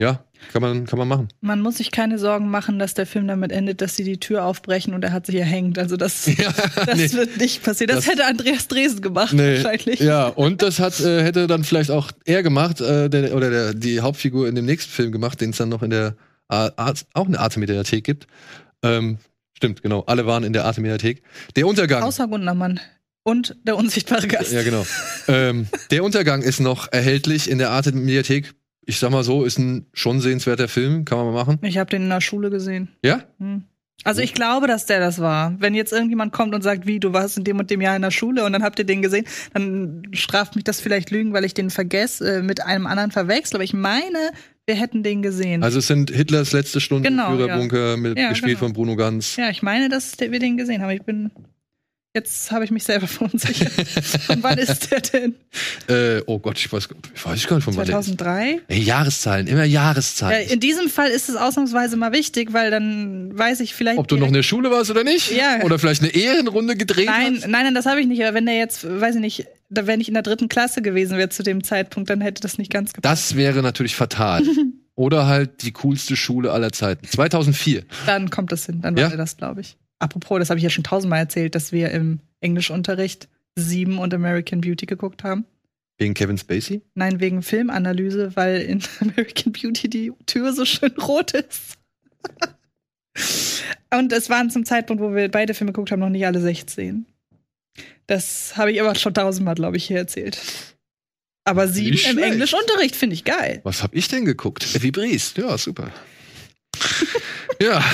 [0.00, 1.28] ja, kann man kann man machen.
[1.40, 4.44] Man muss sich keine Sorgen machen, dass der Film damit endet, dass sie die Tür
[4.44, 5.76] aufbrechen und er hat sich erhängt.
[5.76, 6.52] Also das, Ja,
[6.86, 7.12] das nee.
[7.12, 7.88] wird nicht passieren.
[7.94, 9.98] Das, Das- hätte Andreas Dresen gemacht Nee, wahrscheinlich.
[9.98, 13.74] Ja, und das hat äh, hätte dann vielleicht auch er gemacht, äh, der, oder der,
[13.74, 16.14] die Hauptfigur in dem nächsten Film gemacht, den es dann noch in der
[16.46, 18.26] Art, auch eine Arte-Mediathek gibt.
[18.82, 19.18] Ähm,
[19.58, 20.04] stimmt, genau.
[20.06, 21.22] Alle waren in der Arte-Mediathek.
[21.56, 22.02] Der Untergang.
[22.02, 22.80] Außer Gundermann
[23.24, 24.52] und der unsichtbare Gast.
[24.52, 24.86] ja, genau.
[25.26, 28.54] ähm, der Untergang ist noch erhältlich in der Arte-Mediathek.
[28.86, 31.58] Ich sag mal so, ist ein schon sehenswerter Film, kann man mal machen.
[31.62, 32.88] Ich habe den in der Schule gesehen.
[33.04, 33.24] Ja?
[33.38, 33.64] Hm.
[34.04, 35.56] Also ich glaube, dass der das war.
[35.58, 38.02] Wenn jetzt irgendjemand kommt und sagt, wie, du warst in dem und dem Jahr in
[38.02, 41.44] der Schule und dann habt ihr den gesehen, dann straft mich das vielleicht Lügen, weil
[41.44, 43.56] ich den vergesse, äh, mit einem anderen verwechsel.
[43.56, 44.30] Aber ich meine,
[44.68, 45.62] wir hätten den gesehen.
[45.64, 48.66] Also es sind Hitlers letzte Stunden Genau, im Führerbunker mit, Ja, gespielt genau.
[48.66, 49.36] von Bruno Ganz.
[49.36, 50.90] ja, ich meine, dass wir den gesehen haben.
[50.90, 51.30] Ich bin.
[52.14, 53.70] Jetzt habe ich mich selber verunsichert.
[54.26, 55.34] Von wann ist der denn?
[55.88, 58.06] Äh, oh Gott, ich weiß, ich weiß gar nicht von wann der ist.
[58.06, 58.60] 2003?
[58.68, 60.48] Ey, Jahreszahlen, immer Ja, Jahreszahlen.
[60.48, 63.98] in diesem Fall ist es ausnahmsweise mal wichtig, weil dann weiß ich vielleicht.
[63.98, 65.30] Ob du noch in der Schule warst oder nicht?
[65.30, 65.62] Ja.
[65.62, 67.42] Oder vielleicht eine Ehrenrunde gedreht Nein, hast?
[67.46, 68.22] nein, nein, das habe ich nicht.
[68.24, 71.28] Aber wenn der jetzt, weiß ich nicht, wenn ich in der dritten Klasse gewesen wäre
[71.28, 73.30] zu dem Zeitpunkt, dann hätte das nicht ganz gepasst.
[73.32, 74.42] Das wäre natürlich fatal.
[74.94, 77.06] Oder halt die coolste Schule aller Zeiten.
[77.06, 77.84] 2004.
[78.06, 78.80] Dann kommt das hin.
[78.80, 79.16] Dann war Ja?
[79.16, 79.76] das, glaube ich.
[79.98, 84.60] Apropos, das habe ich ja schon tausendmal erzählt, dass wir im Englischunterricht Sieben und American
[84.60, 85.44] Beauty geguckt haben.
[85.98, 86.82] Wegen Kevin Spacey?
[86.94, 91.76] Nein, wegen Filmanalyse, weil in American Beauty die Tür so schön rot ist.
[93.90, 97.06] Und es waren zum Zeitpunkt, wo wir beide Filme geguckt haben, noch nicht alle 16.
[98.06, 100.38] Das habe ich aber schon tausendmal, glaube ich, hier erzählt.
[101.44, 102.18] Aber sieben Nicht im.
[102.18, 103.60] Englischunterricht finde ich geil.
[103.64, 104.64] Was hab ich denn geguckt?
[104.74, 105.38] Effi Briest.
[105.38, 105.90] Ja, super.
[107.60, 107.82] ja.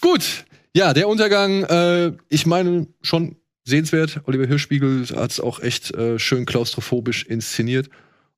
[0.00, 0.44] Gut.
[0.74, 4.20] Ja, der Untergang, äh, ich meine, schon sehenswert.
[4.24, 7.88] Oliver Hirschspiegel hat es auch echt äh, schön klaustrophobisch inszeniert.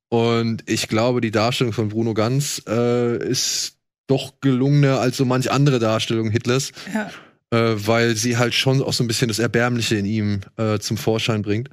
[0.09, 5.49] Und ich glaube, die Darstellung von Bruno Ganz äh, ist doch gelungener als so manch
[5.51, 7.09] andere Darstellung Hitlers, Ja.
[7.51, 10.97] äh, weil sie halt schon auch so ein bisschen das Erbärmliche in ihm äh, zum
[10.97, 11.69] Vorschein bringt.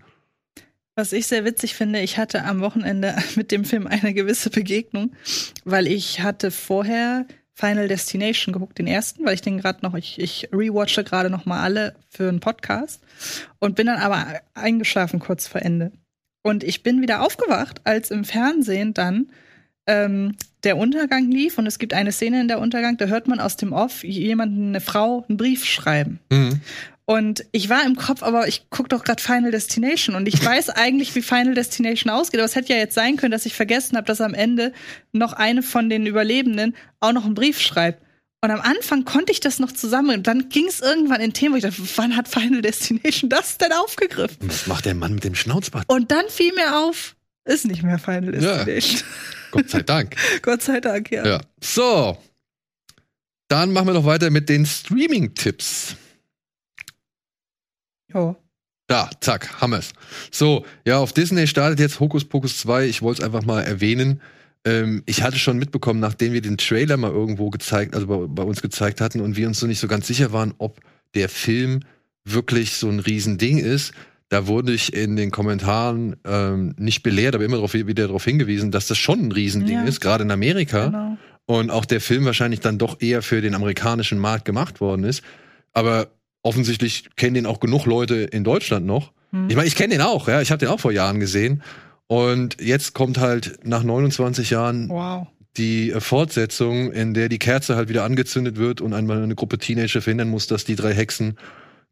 [0.94, 5.12] Was ich sehr witzig finde, ich hatte am Wochenende mit dem Film eine gewisse Begegnung,
[5.64, 7.26] weil ich hatte vorher
[7.60, 11.44] Final Destination geguckt, den ersten, weil ich den gerade noch, ich, ich rewatche gerade noch
[11.44, 13.02] mal alle für einen Podcast
[13.58, 15.92] und bin dann aber eingeschlafen kurz vor Ende.
[16.42, 19.30] Und ich bin wieder aufgewacht, als im Fernsehen dann
[19.86, 23.40] ähm, der Untergang lief und es gibt eine Szene in der Untergang, da hört man
[23.40, 26.18] aus dem Off jemanden, eine Frau, einen Brief schreiben.
[26.30, 26.60] Mhm.
[27.10, 30.70] Und ich war im Kopf, aber ich gucke doch gerade Final Destination und ich weiß
[30.70, 32.38] eigentlich, wie Final Destination ausgeht.
[32.38, 34.72] Aber es hätte ja jetzt sein können, dass ich vergessen habe, dass am Ende
[35.10, 38.00] noch eine von den Überlebenden auch noch einen Brief schreibt.
[38.44, 41.54] Und am Anfang konnte ich das noch zusammen und dann ging es irgendwann in Themen,
[41.54, 44.48] wo ich dachte, wann hat Final Destination das denn aufgegriffen?
[44.48, 45.86] Was macht der Mann mit dem Schnauzbart?
[45.88, 48.62] Und dann fiel mir auf, ist nicht mehr Final Ja.
[48.62, 49.02] Destination.
[49.50, 50.14] Gott sei Dank.
[50.42, 51.26] Gott sei Dank, ja.
[51.26, 51.40] Ja.
[51.60, 52.16] So.
[53.48, 55.96] Dann machen wir noch weiter mit den Streaming-Tipps.
[58.12, 58.36] Jo.
[58.86, 59.92] Da, zack, Hammers.
[60.32, 62.86] So, ja, auf Disney startet jetzt Hokus Pokus 2.
[62.86, 64.20] Ich wollte es einfach mal erwähnen.
[64.64, 68.42] Ähm, ich hatte schon mitbekommen, nachdem wir den Trailer mal irgendwo gezeigt, also bei, bei
[68.42, 70.80] uns gezeigt hatten und wir uns so nicht so ganz sicher waren, ob
[71.14, 71.80] der Film
[72.24, 73.92] wirklich so ein Riesending ist.
[74.28, 78.70] Da wurde ich in den Kommentaren ähm, nicht belehrt, aber immer darauf, wieder darauf hingewiesen,
[78.70, 79.84] dass das schon ein Riesending Ja.
[79.84, 80.86] ist, gerade in Amerika.
[80.86, 81.16] Genau.
[81.46, 85.22] Und auch der Film wahrscheinlich dann doch eher für den amerikanischen Markt gemacht worden ist.
[85.72, 86.08] Aber
[86.42, 89.12] offensichtlich kennen den auch genug Leute in Deutschland noch.
[89.31, 89.48] Hm.
[89.48, 90.40] Ich meine, ich kenne den auch, ja.
[90.40, 91.62] Ich habe den auch vor Jahren gesehen.
[92.07, 95.29] Und jetzt kommt halt nach 29 Jahren Wow.
[95.57, 99.59] die äh, Fortsetzung, in der die Kerze halt wieder angezündet wird und einmal eine Gruppe
[99.59, 101.37] Teenager verhindern muss, dass die drei Hexen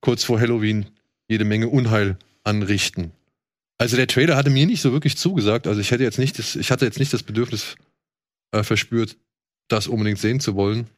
[0.00, 0.86] kurz vor Halloween
[1.28, 3.12] jede Menge Unheil anrichten.
[3.80, 5.66] Also der Trailer hatte mir nicht so wirklich zugesagt.
[5.68, 7.76] Also ich hätte jetzt nicht das, ich hatte jetzt nicht das Bedürfnis
[8.50, 9.16] äh, verspürt,
[9.68, 10.88] das unbedingt sehen zu wollen.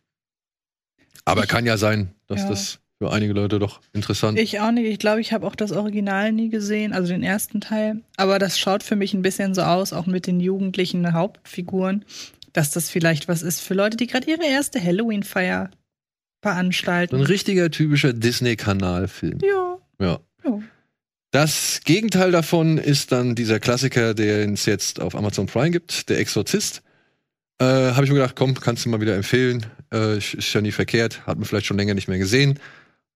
[1.25, 2.49] Aber Ich- kann ja sein, dass Ja.
[2.49, 4.87] das für einige Leute doch interessant Ich auch nicht.
[4.87, 8.03] Ich glaube, ich habe auch das Original nie gesehen, also den ersten Teil.
[8.17, 12.05] Aber das schaut für mich ein bisschen so aus, auch mit den jugendlichen Hauptfiguren,
[12.53, 15.79] dass das vielleicht was ist für Leute, die gerade ihre erste Halloween-Feier So
[16.51, 17.17] veranstalten.
[17.17, 19.39] ein richtiger typischer Disney-Kanal-Film.
[19.43, 20.21] ja, Ja.
[20.45, 20.61] ja.
[21.33, 26.19] Das Gegenteil davon ist dann dieser Klassiker, den es jetzt auf Amazon Prime gibt, der
[26.19, 26.83] Exorzist.
[27.61, 29.65] Äh, Habe ich mir gedacht, komm, kannst du mal wieder empfehlen.
[29.95, 32.59] Äh, ist ja nie verkehrt, hat man vielleicht schon länger nicht mehr gesehen.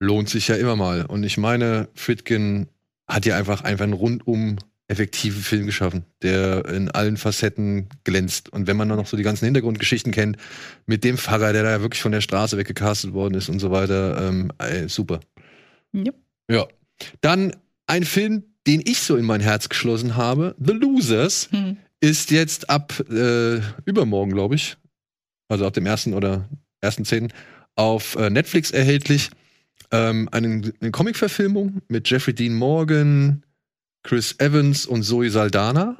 [0.00, 1.06] Lohnt sich ja immer mal.
[1.06, 2.68] Und ich meine, Friedkin
[3.08, 4.56] hat ja einfach, einfach einen rundum
[4.88, 8.50] effektiven Film geschaffen, der in allen Facetten glänzt.
[8.52, 10.36] Und wenn man dann noch so die ganzen Hintergrundgeschichten kennt,
[10.86, 14.28] mit dem Pfarrer, der da wirklich von der Straße weggecastet worden ist und so weiter,
[14.28, 15.20] ähm, äh, super.
[15.92, 16.12] Ja.
[16.50, 16.66] Ja.
[17.22, 21.78] Dann ein Film, den ich so in mein Herz geschlossen habe, The Losers, Hm.
[22.00, 24.76] ist jetzt ab äh, übermorgen, glaube ich,
[25.48, 26.48] also ab dem ersten oder
[26.82, 27.32] ersten zehnten
[27.74, 29.30] auf äh, Netflix erhältlich.
[29.94, 33.44] Ähm, eine, eine Comic-Verfilmung mit Jeffrey Dean Morgan,
[34.02, 35.96] Chris Evans und Zoe Saldana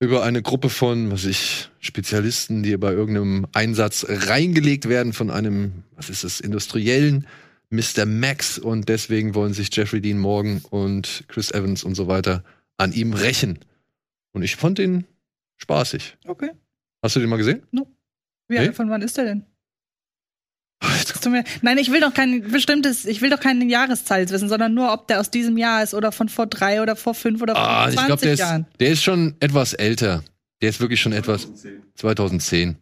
[0.00, 5.84] über eine Gruppe von, was ich, Spezialisten, die bei irgendeinem Einsatz reingelegt werden von einem,
[5.94, 7.26] was ist es, industriellen
[7.70, 8.04] Mr.
[8.04, 12.44] Max und deswegen wollen sich Jeffrey Dean Morgan und Chris Evans und so weiter
[12.76, 13.60] an ihm rächen.
[14.32, 15.06] Und ich fand den
[15.56, 16.18] spaßig.
[16.26, 16.50] Okay.
[17.02, 17.62] Hast du den mal gesehen?
[18.48, 18.72] Wie, Nee?
[18.72, 19.46] Von wann ist der denn?
[21.62, 24.92] Nein, ich will doch kein bestimmtes, ich will doch keine Jahreszahl jetzt wissen, sondern nur,
[24.92, 27.62] ob der aus diesem Jahr ist oder von vor drei oder vor fünf oder vor
[27.66, 28.66] Ah, ich 20 glaube, der ist, Jahren.
[28.80, 30.22] der ist schon etwas älter.
[30.62, 31.48] Der ist wirklich schon etwas
[31.96, 32.76] 2010.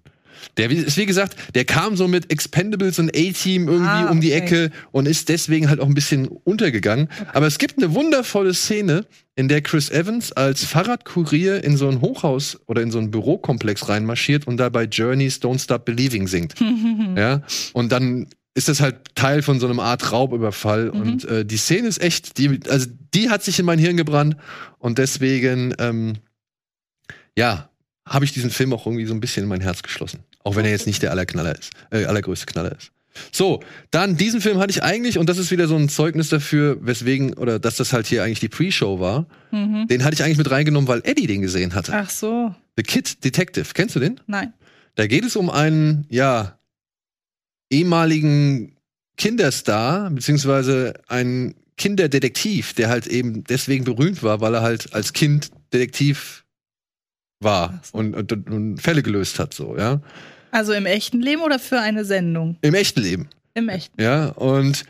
[0.57, 4.33] Der ist wie gesagt, der kam so mit Expendables und A-Team irgendwie Ah, um die
[4.33, 4.40] okay.
[4.40, 7.09] Ecke und ist deswegen halt auch ein bisschen untergegangen.
[7.33, 12.00] Aber es gibt eine wundervolle Szene, in der Chris Evans als Fahrradkurier in so ein
[12.00, 16.54] Hochhaus oder in so ein Bürokomplex reinmarschiert und dabei Journeys Don't Stop Believing singt.
[17.16, 21.00] ja, und dann ist das halt Teil von so einem Art Raubüberfall Mhm.
[21.00, 24.37] und äh, die Szene ist echt, die, also die hat sich in mein Hirn gebrannt
[24.78, 26.12] und deswegen, ähm,
[27.37, 27.68] ja,
[28.07, 30.20] habe ich diesen Film auch irgendwie so ein bisschen in mein Herz geschlossen.
[30.44, 32.92] Auch wenn er jetzt nicht der allerknaller ist, äh, allergrößte Knaller ist.
[33.33, 36.78] So, dann diesen Film hatte ich eigentlich, und das ist wieder so ein Zeugnis dafür,
[36.85, 39.87] weswegen, oder dass das halt hier eigentlich die Pre-Show war, Mhm.
[39.88, 41.92] den hatte ich eigentlich mit reingenommen, weil Eddie den gesehen hatte.
[41.94, 44.20] Ach so, The Kid Detective, kennst du den?
[44.26, 44.52] nein.
[44.96, 46.57] Da geht es um einen, ja,
[47.70, 48.76] ehemaligen
[49.16, 55.50] Kinderstar, beziehungsweise einen Kinderdetektiv, der halt eben deswegen berühmt war, weil er halt als Kind
[55.72, 56.44] Detektiv
[57.40, 57.98] war so.
[57.98, 60.00] und, und, und Fälle gelöst hat, so, ja.
[60.55, 62.57] Also im echten Leben oder für eine Sendung?
[62.62, 64.01] Im echten Leben, Im echten.
[64.01, 64.29] ja.
[64.29, 64.85] Und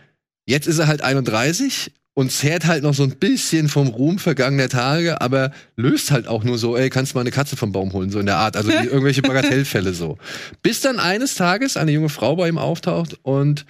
[0.46, 4.68] jetzt ist er halt 31 und zehrt halt noch so ein bisschen vom Ruhm vergangener
[4.68, 7.94] Tage, aber löst halt auch nur so, ey, kannst du mal eine Katze vom Baum
[7.94, 8.56] holen, so in der Art.
[8.58, 10.18] Also die, irgendwelche Bagatellfälle so.
[10.62, 13.64] Bis dann eines Tages eine junge Frau bei ihm auftaucht und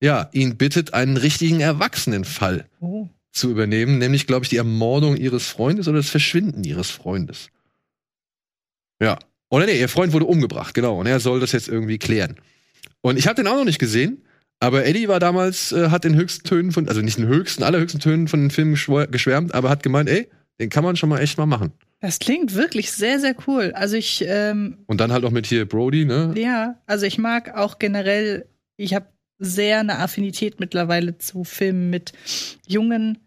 [0.00, 3.08] ja, ihn bittet, einen richtigen Erwachsenenfall Oh.
[3.32, 7.48] zu übernehmen, nämlich, glaube ich, die Ermordung ihres Freundes oder das Verschwinden ihres Freundes.
[9.02, 9.18] Ja.
[9.50, 10.98] Oder nee, ihr Freund wurde umgebracht, genau.
[10.98, 12.36] Und er soll das jetzt irgendwie klären.
[13.02, 14.22] Und ich habe den auch noch nicht gesehen,
[14.60, 18.00] aber Eddie war damals, äh, hat den höchsten Tönen von, also nicht den höchsten, allerhöchsten
[18.00, 18.74] Tönen von den Filmen
[19.10, 20.28] geschwärmt, aber hat gemeint, ey,
[20.60, 21.72] den kann man schon mal echt mal machen.
[22.00, 23.72] Das klingt wirklich sehr, sehr cool.
[23.74, 24.24] Also ich.
[24.26, 26.32] Ähm, Und dann halt auch mit hier Brody, ne?
[26.36, 29.06] Ja, also ich mag auch generell, ich habe
[29.38, 32.12] sehr eine Affinität mittlerweile zu Filmen mit
[32.66, 33.18] jungen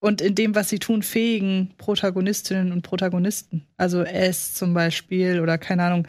[0.00, 3.66] und in dem, was sie tun, fähigen Protagonistinnen und Protagonisten.
[3.76, 6.06] Also S zum Beispiel oder keine Ahnung,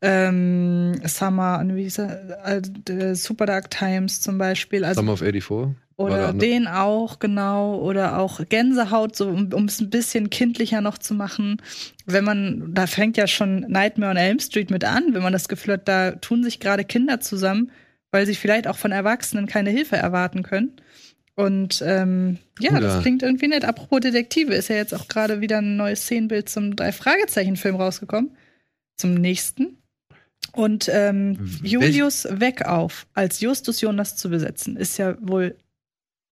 [0.00, 2.60] ähm, Summer, wie hieß er?
[2.88, 4.84] Äh, Super Dark Times zum Beispiel.
[4.84, 5.76] Also, Summer of 84.
[5.96, 7.76] Oder den auch, genau.
[7.76, 11.62] Oder auch Gänsehaut, so um, um es ein bisschen kindlicher noch zu machen.
[12.06, 15.48] Wenn man, da fängt ja schon Nightmare on Elm Street mit an, wenn man das
[15.48, 17.70] Gefühl hat, da tun sich gerade Kinder zusammen,
[18.10, 20.72] weil sie vielleicht auch von Erwachsenen keine Hilfe erwarten können.
[21.34, 23.64] Und ähm, ja, das klingt irgendwie nett.
[23.64, 28.36] Apropos Detektive, ist ja jetzt auch gerade wieder ein neues Szenenbild zum Drei-Fragezeichen-Film rausgekommen.
[28.96, 29.78] Zum nächsten.
[30.52, 35.56] Und ähm, Julius Weckauf als Justus Jonas zu besetzen, ist ja wohl.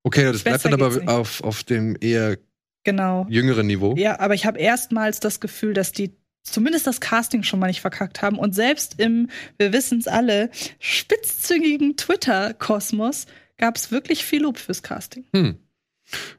[0.03, 2.37] Okay, das bleibt dann aber auf, auf dem eher
[2.85, 3.27] genau.
[3.31, 3.95] jüngeren Niveau.
[3.97, 7.81] Ja, aber ich habe erstmals das Gefühl, dass die zumindest das Casting schon mal nicht
[7.81, 8.39] verkackt haben.
[8.39, 13.27] Und selbst im, wir wissen es alle, spitzzüngigen Twitter-Kosmos
[13.61, 15.25] gab es wirklich viel Lob fürs Casting.
[15.35, 15.57] Hm.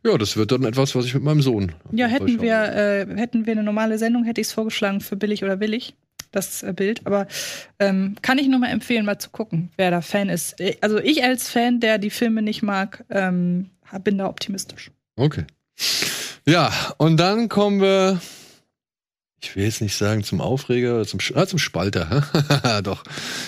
[0.04, 1.72] Ja, das wird dann etwas, was ich mit meinem Sohn.
[1.92, 5.44] Ja, hätten wir, äh, hätten wir eine normale Sendung, hätte ich es vorgeschlagen für billig
[5.44, 5.94] oder willig,
[6.32, 7.06] das äh, Bild.
[7.06, 7.28] Aber
[7.80, 10.60] ähm, kann ich nur mal empfehlen, mal zu gucken, wer da Fan ist.
[10.60, 13.70] Äh, also ich als Fan, der die Filme nicht mag, ähm,
[14.04, 14.92] bin da optimistisch.
[15.16, 15.46] Okay.
[16.46, 18.20] Ja, und dann kommen wir,
[19.42, 22.28] ich will jetzt nicht sagen zum Aufreger, zum, ah, zum Spalter.
[22.84, 23.04] Doch,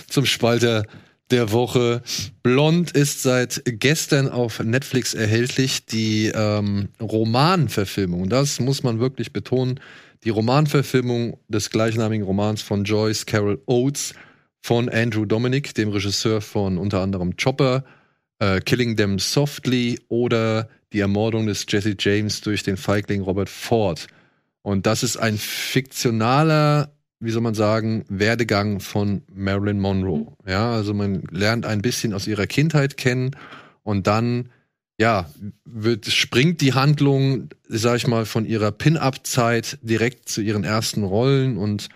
[0.08, 0.84] zum Spalter
[1.32, 2.02] der Woche.
[2.44, 8.30] Blond ist seit gestern auf Netflix erhältlich, die ähm, Romanverfilmung.
[8.30, 9.80] Das muss man wirklich betonen.
[10.24, 14.14] Die Romanverfilmung des gleichnamigen Romans von Joyce Carol Oates
[14.62, 17.84] von Andrew Dominic, dem Regisseur von unter anderem Chopper,
[18.40, 24.08] äh, Killing Them Softly oder die Ermordung des Jesse James durch den Feigling Robert Ford.
[24.62, 30.20] Und das ist ein fiktionaler wie soll man sagen, Werdegang von Marilyn Monroe.
[30.20, 30.50] Mhm.
[30.50, 33.32] Ja, also man lernt ein bisschen aus ihrer Kindheit kennen
[33.84, 34.50] und dann
[35.00, 35.30] ja,
[35.66, 41.58] wird, springt die Handlung, sag ich mal, von ihrer Pin-Up-Zeit direkt zu ihren ersten Rollen
[41.58, 41.90] und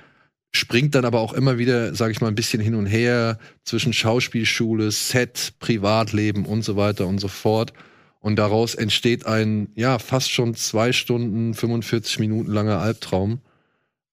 [0.51, 3.93] springt dann aber auch immer wieder, sag ich mal, ein bisschen hin und her zwischen
[3.93, 7.73] Schauspielschule, Set, Privatleben und so weiter und so fort.
[8.19, 13.41] Und daraus entsteht ein, ja, fast schon zwei Stunden, 45 Minuten langer Albtraum,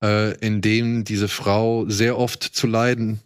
[0.05, 3.21] äh, in dem diese Frau sehr oft zu leiden,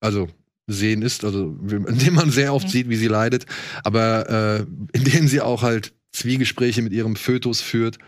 [0.00, 0.28] also
[0.66, 2.70] sehen ist, also in dem man sehr oft mhm.
[2.70, 3.46] sieht, wie sie leidet,
[3.82, 7.98] aber äh, in dem sie auch halt Zwiegespräche mit ihrem Fötus führt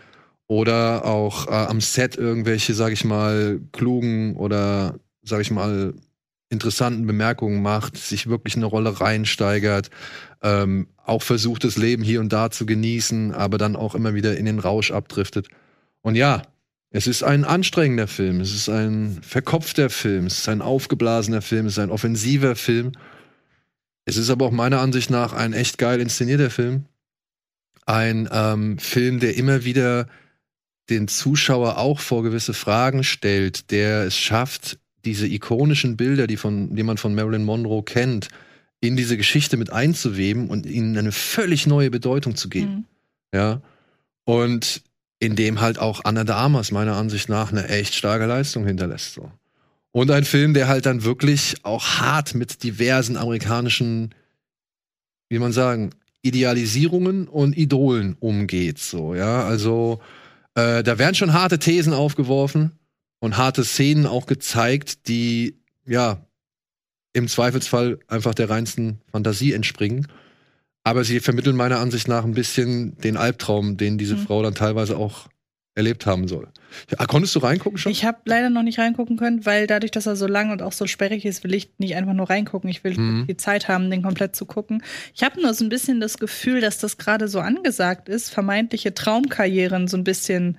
[0.47, 5.93] oder auch äh, am Set irgendwelche, sag ich mal, klugen oder sag ich mal
[6.49, 9.89] interessanten Bemerkungen macht, sich wirklich eine Rolle reinsteigert,
[10.43, 14.37] ähm, auch versucht das Leben hier und da zu genießen, aber dann auch immer wieder
[14.37, 15.47] in den Rausch abdriftet.
[16.01, 16.43] Und ja,
[16.91, 21.65] es ist ein anstrengender Film, es ist ein verkopfter Film, es ist ein aufgeblasener Film,
[21.65, 22.91] es ist ein offensiver Film.
[24.03, 26.85] Es ist aber auch meiner Ansicht nach ein echt geil inszenierter Film.
[27.85, 30.07] Ein ähm, Film, der immer wieder
[30.89, 36.75] den Zuschauer auch vor gewisse Fragen stellt, der es schafft, diese ikonischen Bilder, die, von,
[36.75, 38.27] die man von Marilyn Monroe kennt,
[38.81, 42.71] in diese Geschichte mit einzuweben und ihnen eine völlig neue Bedeutung zu geben.
[43.31, 43.37] Mhm.
[43.37, 43.61] Ja.
[44.25, 44.83] Und
[45.21, 49.13] in dem halt auch Anna de Armas meiner Ansicht nach eine echt starke Leistung hinterlässt.
[49.13, 49.31] So.
[49.91, 54.15] Und ein Film, der halt dann wirklich auch hart mit diversen amerikanischen,
[55.29, 55.91] wie man sagen,
[56.23, 58.79] Idealisierungen und Idolen umgeht.
[58.79, 60.01] So, ja, also
[60.55, 62.71] äh, da werden schon harte Thesen aufgeworfen
[63.19, 66.25] und harte Szenen auch gezeigt, die ja
[67.13, 70.07] im Zweifelsfall einfach der reinsten Fantasie entspringen.
[70.83, 74.25] Aber sie vermitteln meiner Ansicht nach ein bisschen den Albtraum, den diese mhm.
[74.25, 75.27] Frau dann teilweise auch
[75.73, 76.49] erlebt haben soll.
[76.89, 77.91] Ja, konntest du reingucken schon?
[77.91, 80.73] Ich habe leider noch nicht reingucken können, weil dadurch, dass er so lang und auch
[80.73, 82.69] so sperrig ist, will ich nicht einfach nur reingucken.
[82.69, 83.25] Ich will mhm.
[83.27, 84.83] die Zeit haben, den komplett zu gucken.
[85.13, 88.93] Ich habe nur so ein bisschen das Gefühl, dass das gerade so angesagt ist, vermeintliche
[88.93, 90.57] Traumkarrieren so ein bisschen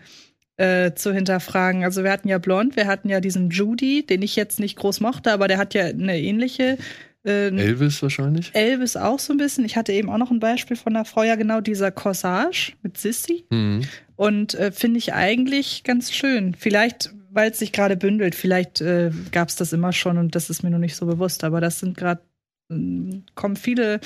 [0.56, 1.84] äh, zu hinterfragen.
[1.84, 5.00] Also wir hatten ja Blond, wir hatten ja diesen Judy, den ich jetzt nicht groß
[5.00, 6.78] mochte, aber der hat ja eine ähnliche
[7.24, 8.50] ähm, Elvis wahrscheinlich?
[8.54, 9.64] Elvis auch so ein bisschen.
[9.64, 12.98] Ich hatte eben auch noch ein Beispiel von einer Frau, ja genau dieser Corsage mit
[12.98, 13.44] Sissy.
[13.50, 13.82] Mhm.
[14.16, 16.54] Und äh, finde ich eigentlich ganz schön.
[16.58, 20.50] Vielleicht, weil es sich gerade bündelt, vielleicht äh, gab es das immer schon und das
[20.50, 21.44] ist mir noch nicht so bewusst.
[21.44, 22.20] Aber das sind gerade
[22.70, 24.00] ähm, kommen viele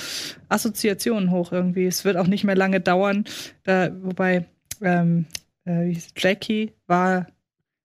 [0.49, 1.85] Assoziationen hoch irgendwie.
[1.85, 3.25] Es wird auch nicht mehr lange dauern,
[3.63, 4.45] da, wobei
[4.81, 5.25] ähm,
[5.65, 7.27] äh, Jackie war.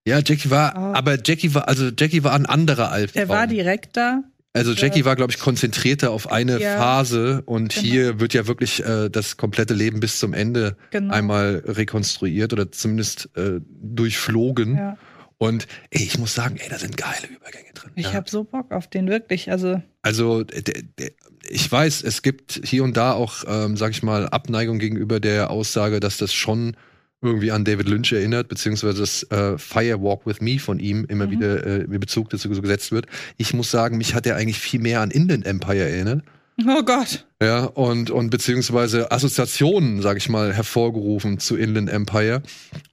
[0.07, 0.93] Ja, Jackie war, Ah.
[0.95, 3.23] aber Jackie war, also Jackie war ein anderer Albtraum.
[3.23, 4.23] Er war direkt da.
[4.55, 6.77] Also Jackie war, glaube ich, konzentrierter auf eine Ja.
[6.77, 7.87] Phase und Genau.
[7.87, 11.13] hier wird ja wirklich äh, das komplette Leben bis zum Ende Genau.
[11.15, 14.77] einmal rekonstruiert oder zumindest äh, durchflogen.
[14.77, 14.99] Ja.
[15.39, 17.91] Und ey, ich muss sagen, ey, da sind geile Übergänge drin.
[17.97, 18.13] Ich ja.
[18.13, 19.51] habe so Bock auf den, wirklich.
[19.51, 20.63] Also, Also der,
[20.99, 21.11] der,
[21.49, 25.51] ich weiß, es gibt hier und da auch, ähm, sag ich mal, Abneigung gegenüber der
[25.51, 26.77] Aussage, dass das schon
[27.23, 31.27] irgendwie an David Lynch erinnert, beziehungsweise das äh, Fire Walk with Me von ihm immer
[31.27, 31.31] Mhm.
[31.31, 33.07] wieder äh, in Bezug dazu so gesetzt wird.
[33.37, 36.23] Ich muss sagen, mich hat er eigentlich viel mehr an Inland Empire erinnert.
[36.69, 37.25] oh Gott.
[37.43, 42.43] Ja, und, und beziehungsweise Assoziationen, sag ich mal, hervorgerufen zu Inland Empire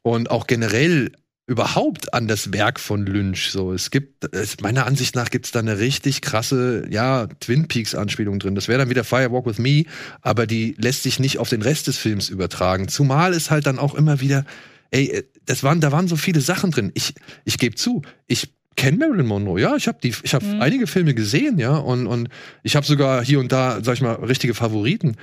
[0.02, 1.12] und auch generell
[1.50, 3.50] überhaupt an das Werk von Lynch.
[3.52, 7.68] So, es gibt, es, meiner Ansicht nach gibt es da eine richtig krasse, ja, Twin
[7.68, 8.56] Peaks-Anspielung drin.
[8.56, 9.84] Das wäre dann wieder Firewalk with Me,
[10.22, 12.88] aber die lässt sich nicht auf den Rest des Films übertragen.
[12.88, 14.46] Zumal es halt dann auch immer wieder,
[14.92, 16.92] ey, das waren, da waren so viele Sachen drin.
[16.94, 20.62] Ich, ich gebe zu, ich kenne Marilyn Monroe, ja, ich habe die, ich habe Mhm.
[20.62, 22.30] einige Filme gesehen, ja, und, und
[22.64, 25.18] ich habe sogar hier und da, sag ich mal, richtige Favoriten.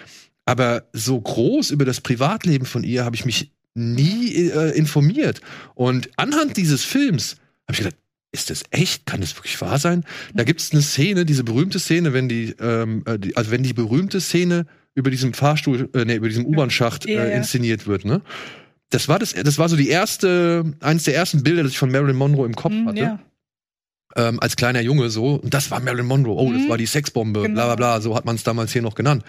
[0.44, 5.40] Aber so groß über das Privatleben von ihr habe ich mich nie äh, informiert.
[5.74, 7.36] Und anhand dieses Films
[7.68, 7.96] habe ich gedacht,
[8.32, 9.06] ist das echt?
[9.06, 10.04] Kann das wirklich wahr sein?
[10.34, 13.62] Da gibt es eine Szene, diese berühmte Szene, wenn die, ähm, äh, die, also wenn
[13.62, 18.20] die berühmte Szene über diesem Fahrstuhl, äh, nee, über diesem U-Bahn-Schacht äh, inszeniert wird, ne?
[18.90, 21.90] Das war das, das war so die erste, eines der ersten Bilder, das ich von
[21.90, 23.18] Marilyn Monroe im Kopf Hm, hatte ja.
[24.16, 25.34] ähm, als kleiner Junge so.
[25.34, 26.36] Und das war Marilyn Monroe.
[26.36, 26.68] Oh, das Mhm.
[26.68, 27.54] war die Sexbombe, Genau.
[27.54, 28.00] bla bla bla.
[28.00, 29.24] So hat man es damals hier noch genannt.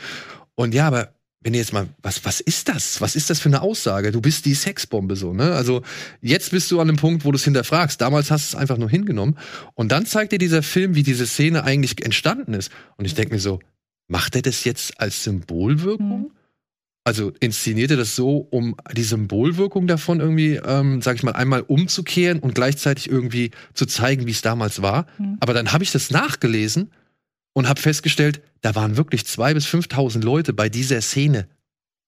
[0.56, 3.00] Und ja, aber wenn ihr jetzt mal, was, was ist das?
[3.00, 4.12] Was ist das für eine Aussage?
[4.12, 5.54] Du bist die Sexbombe so, ne?
[5.54, 5.84] Also
[6.22, 8.02] jetzt bist du an dem Punkt, wo du es hinterfragst.
[8.02, 9.38] Damals hast du es einfach nur hingenommen.
[9.76, 12.72] Und dann zeigt dir dieser Film, wie diese Szene eigentlich entstanden ist.
[12.98, 13.60] Und ich denke mir so,
[14.08, 16.22] macht er das jetzt als Symbolwirkung?
[16.22, 16.32] Mhm.
[17.04, 21.62] Also inszeniert er das so, um die Symbolwirkung davon irgendwie, ähm, sag ich mal, einmal
[21.62, 25.06] umzukehren und gleichzeitig irgendwie zu zeigen, wie es damals war.
[25.18, 25.38] Mhm.
[25.40, 26.92] Aber dann habe ich das nachgelesen
[27.58, 31.48] und habe festgestellt, da waren wirklich zwei bis 5.000 Leute bei dieser Szene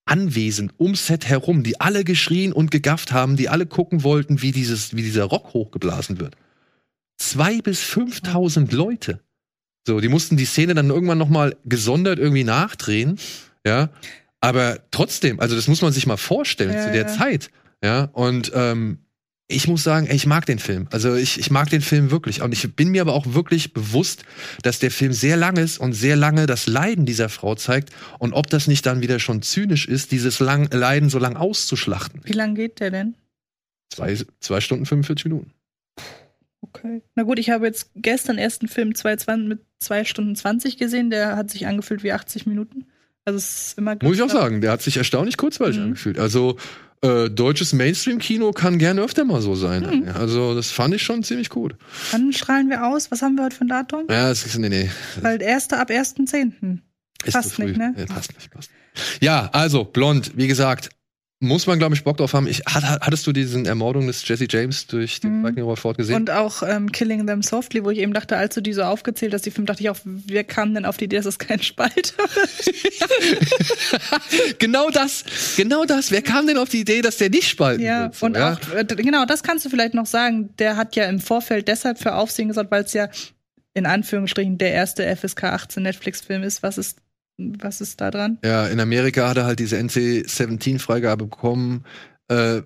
[0.05, 4.51] anwesend, ums Set herum, die alle geschrien und gegafft haben, die alle gucken wollten, wie,
[4.51, 6.35] dieses, wie dieser Rock hochgeblasen wird.
[7.17, 9.21] Zwei bis 5.000 Leute.
[9.87, 13.17] So, die mussten die Szene dann irgendwann noch mal gesondert irgendwie nachdrehen,
[13.65, 13.89] ja.
[14.41, 17.07] Aber trotzdem, also das muss man sich mal vorstellen Ja, zu der ja.
[17.07, 17.49] Zeit,
[17.83, 18.03] ja.
[18.13, 18.99] Und ähm,
[19.51, 20.87] ich muss sagen, ey, ich mag den Film.
[20.91, 22.43] Also ich, ich mag den Film wirklich.
[22.43, 24.23] Und ich bin mir aber auch wirklich bewusst,
[24.61, 27.89] dass der Film sehr lang ist und sehr lange das Leiden dieser Frau zeigt.
[28.19, 32.21] Und ob das nicht dann wieder schon zynisch ist, dieses lang, Leiden so lang auszuschlachten.
[32.25, 33.15] Wie lang geht der denn?
[33.91, 35.51] Zwei, zwei Stunden 45 Minuten.
[36.61, 37.01] Okay.
[37.15, 41.09] Na gut, ich habe jetzt gestern erst einen Film 2,20 mit 2 Stunden 20 gesehen.
[41.09, 42.85] Der hat sich angefühlt wie 80 Minuten.
[43.25, 45.83] Also es ist immer Muss ich auch sagen, der hat sich erstaunlich kurzweilig Mhm.
[45.83, 46.19] angefühlt.
[46.19, 46.57] Also
[47.01, 50.03] äh, deutsches Mainstream-Kino kann gerne öfter mal so sein.
[50.05, 51.75] Ja, Also das fand ich schon ziemlich gut.
[52.11, 53.09] Wann strahlen wir aus?
[53.11, 54.05] Was haben wir heute für ein Datum?
[54.09, 54.89] Ja, es ist, nee, nee.
[55.21, 56.79] Weil erste ab 1.10.
[57.23, 57.93] Ist Passt nicht, ne?
[57.95, 58.69] Nee, passt nicht, passt.
[59.21, 60.89] Ja, also, blond, wie gesagt,
[61.41, 62.47] muss man, glaube ich, Bock drauf haben.
[62.47, 65.45] Ich, hat, hattest du diesen Ermordung des Jesse James durch den Mhm.
[65.45, 66.15] Viking Robert Ford gesehen?
[66.17, 69.33] Und auch ähm, Killing Them Softly, wo ich eben dachte, als du die so aufgezählt
[69.33, 71.61] hast, die Film, dachte ich auch, wer kam denn auf die Idee, dass es kein
[71.61, 74.59] Spalter wird?
[74.59, 75.23] genau das,
[75.55, 76.11] genau das.
[76.11, 78.15] Wer kam denn auf die Idee, dass der nicht spalten Ja, wird?
[78.15, 78.53] So, und ja?
[78.53, 80.49] auch, äh, genau, das kannst du vielleicht noch sagen.
[80.57, 83.07] Der hat ja im Vorfeld deshalb für Aufsehen gesorgt, weil es ja
[83.73, 86.63] in Anführungsstrichen der erste FSK 18 Netflix-Film ist.
[86.63, 86.97] Was ist,
[87.59, 88.37] was ist da dran?
[88.43, 91.83] Ja, in Amerika hat er halt diese NC-17-Freigabe bekommen.
[92.27, 92.61] Äh,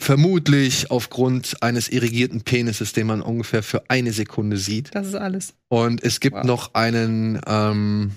[0.00, 4.94] vermutlich aufgrund eines irrigierten Penises, den man ungefähr für eine Sekunde sieht.
[4.94, 5.54] Das ist alles.
[5.68, 6.44] Und es gibt Wow.
[6.44, 8.12] noch einen, ähm,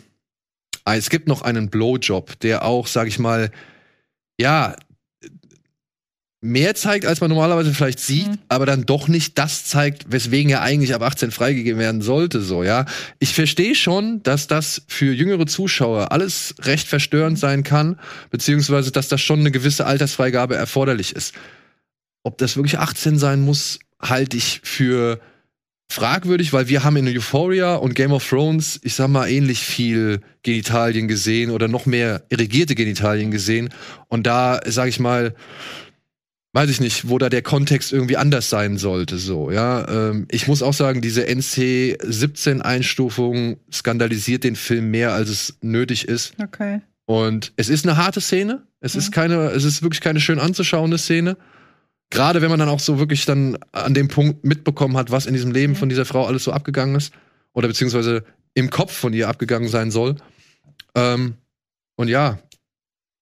[0.85, 3.49] ah, es gibt noch einen Blowjob, der auch, sag ich mal,
[4.39, 4.75] ja,
[6.41, 8.37] mehr zeigt, als man normalerweise vielleicht sieht, Mhm.
[8.47, 12.63] aber dann doch nicht das zeigt, weswegen er eigentlich ab 18 freigegeben werden sollte, so,
[12.63, 12.85] ja.
[13.19, 17.99] Ich verstehe schon, dass das für jüngere Zuschauer alles recht verstörend sein kann,
[18.31, 21.33] beziehungsweise, dass das schon eine gewisse Altersfreigabe erforderlich ist.
[22.23, 25.19] Ob das wirklich 18 sein muss, halte ich für
[25.91, 30.21] fragwürdig, weil wir haben in Euphoria und Game of Thrones, ich sag mal, ähnlich viel
[30.43, 33.69] Genitalien gesehen oder noch mehr irrigierte Genitalien gesehen.
[34.07, 35.33] Und da, sag ich mal,
[36.53, 39.87] weiß ich nicht, wo da der Kontext irgendwie anders sein sollte, so, ja.
[39.87, 46.33] Ähm, ich muss auch sagen, diese NC-17-Einstufung skandalisiert den Film mehr, als es nötig ist.
[46.41, 46.81] Okay.
[47.05, 48.63] Und es ist eine harte Szene.
[48.81, 49.13] Es ist Mhm.
[49.13, 51.37] keine, es ist wirklich keine schön anzuschauende Szene.
[52.11, 55.33] Gerade wenn man dann auch so wirklich dann an dem Punkt mitbekommen hat, was in
[55.33, 55.77] diesem Leben Mhm.
[55.77, 57.13] von dieser Frau alles so abgegangen ist.
[57.53, 58.23] Oder beziehungsweise
[58.53, 60.15] im Kopf von ihr abgegangen sein soll.
[60.95, 61.35] Ähm,
[61.95, 62.39] und ja,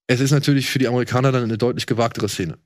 [0.08, 2.58] es ist natürlich für die Amerikaner dann eine deutlich gewagtere Szene.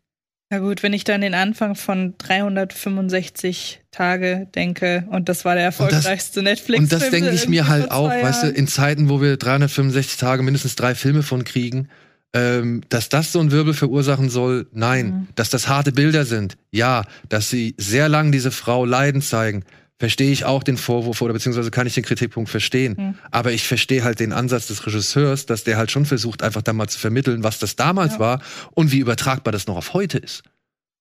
[0.52, 5.64] Na gut, wenn ich dann den Anfang von 365 Tage denke und das war der
[5.64, 6.82] erfolgreichste Netflix.
[6.82, 10.44] Und das denke ich mir halt auch, weißt du, in Zeiten, wo wir 365 Tage
[10.44, 11.88] mindestens drei Filme von kriegen,
[12.34, 15.06] ähm, dass das so einen Wirbel verursachen soll, nein.
[15.06, 15.28] Mhm.
[15.36, 17.06] Dass das harte Bilder sind, ja.
[17.30, 19.64] Dass sie sehr lang diese Frau leiden zeigen,
[20.02, 22.96] verstehe ich auch den Vorwurf oder beziehungsweise kann ich den Kritikpunkt verstehen.
[22.98, 23.16] Mhm.
[23.30, 26.74] Aber ich verstehe halt den Ansatz des Regisseurs, dass der halt schon versucht, einfach da
[26.74, 28.20] mal zu vermitteln, was das damals ja.
[28.20, 28.42] war
[28.72, 30.42] und wie übertragbar das noch auf heute ist.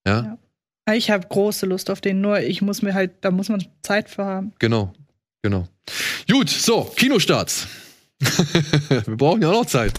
[0.06, 0.36] Ja.
[0.86, 0.94] ja.
[0.94, 4.10] Ich habe große Lust auf den, nur ich muss mir halt, da muss man Zeit
[4.10, 4.52] für haben.
[4.58, 4.92] Genau,
[5.40, 5.66] genau.
[6.30, 7.68] Gut, so, Kinostarts.
[8.20, 9.94] Wir brauchen ja auch noch Zeit.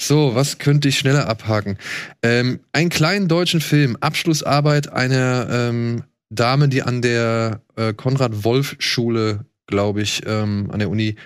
[0.00, 1.76] So, was könnte ich schneller abhaken?
[2.22, 10.00] Ähm, einen kleinen deutschen Film, Abschlussarbeit einer ähm, Dame, die an der äh, Konrad-Wolf-Schule, glaube
[10.00, 11.16] ich, ähm, an der Uni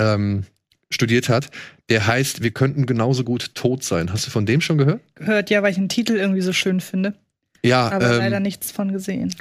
[0.00, 0.42] ähm,
[0.90, 1.50] studiert hat.
[1.88, 4.12] Der heißt, wir könnten genauso gut tot sein.
[4.12, 5.02] Hast du von dem schon gehört?
[5.14, 7.14] Gehört, ja, weil ich den Titel irgendwie so schön finde.
[7.62, 9.32] Ja, aber ähm, leider nichts von gesehen.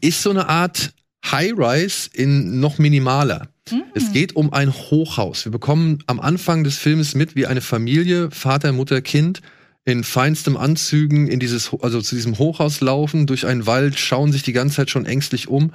[0.00, 0.94] Ist so eine Art
[1.26, 3.48] High-Rise in noch minimaler.
[3.72, 3.84] Mhm.
[3.94, 5.44] Es geht um ein Hochhaus.
[5.44, 9.40] Wir bekommen am Anfang des Films mit, wie eine Familie, Vater, Mutter, Kind,
[9.84, 14.42] in feinstem Anzügen in dieses, also zu diesem Hochhaus laufen, durch einen Wald, schauen sich
[14.42, 15.72] die ganze Zeit schon ängstlich um.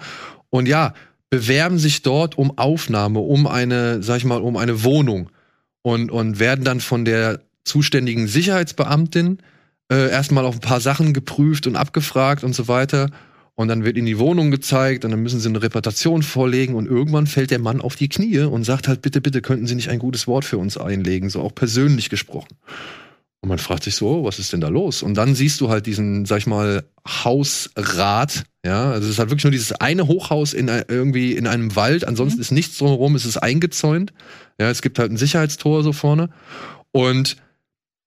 [0.50, 0.94] Und ja,
[1.30, 5.30] bewerben sich dort um Aufnahme, um eine, sag ich mal, um eine Wohnung.
[5.82, 9.40] Und, und werden dann von der zuständigen Sicherheitsbeamtin
[9.92, 13.10] äh, erstmal auf ein paar Sachen geprüft und abgefragt und so weiter.
[13.56, 16.88] Und dann wird ihnen die Wohnung gezeigt und dann müssen sie eine Reputation vorlegen und
[16.88, 19.90] irgendwann fällt der Mann auf die Knie und sagt halt, bitte, bitte, könnten Sie nicht
[19.90, 22.58] ein gutes Wort für uns einlegen, so auch persönlich gesprochen.
[23.40, 25.04] Und man fragt sich so, oh, was ist denn da los?
[25.04, 29.30] Und dann siehst du halt diesen, sag ich mal, Hausrat, ja, also es ist halt
[29.30, 32.42] wirklich nur dieses eine Hochhaus in irgendwie in einem Wald, ansonsten mhm.
[32.42, 34.14] ist nichts drumherum, es ist eingezäunt.
[34.60, 36.30] Ja, es gibt halt ein Sicherheitstor so vorne.
[36.92, 37.38] Und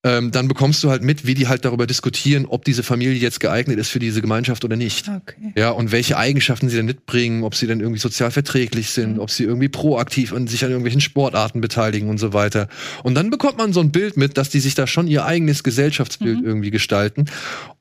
[0.05, 3.41] ähm, dann bekommst du halt mit, wie die halt darüber diskutieren, ob diese Familie jetzt
[3.41, 5.09] geeignet ist für diese Gemeinschaft oder nicht.
[5.09, 5.53] Okay.
[5.57, 9.21] Ja, und welche Eigenschaften sie denn mitbringen, ob sie denn irgendwie sozial verträglich sind, mhm.
[9.21, 12.69] ob sie irgendwie proaktiv an sich an irgendwelchen Sportarten beteiligen und so weiter.
[13.03, 15.65] Und dann bekommt man so ein Bild mit, dass die sich da schon ihr eigenes
[15.65, 16.47] Gesellschaftsbild mhm.
[16.47, 17.27] irgendwie gestalten.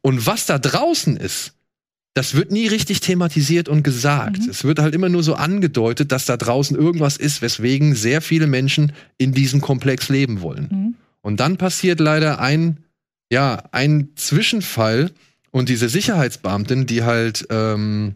[0.01, 1.53] Und was da draußen ist,
[2.15, 4.39] das wird nie richtig thematisiert und gesagt.
[4.39, 4.49] Mhm.
[4.49, 8.47] Es wird halt immer nur so angedeutet, dass da draußen irgendwas ist, weswegen sehr viele
[8.47, 10.95] Menschen in diesem Komplex leben wollen.
[11.27, 12.85] Und dann passiert leider ein,
[13.29, 15.11] ja, ein Zwischenfall
[15.51, 18.15] und diese Sicherheitsbeamtin, die halt ähm,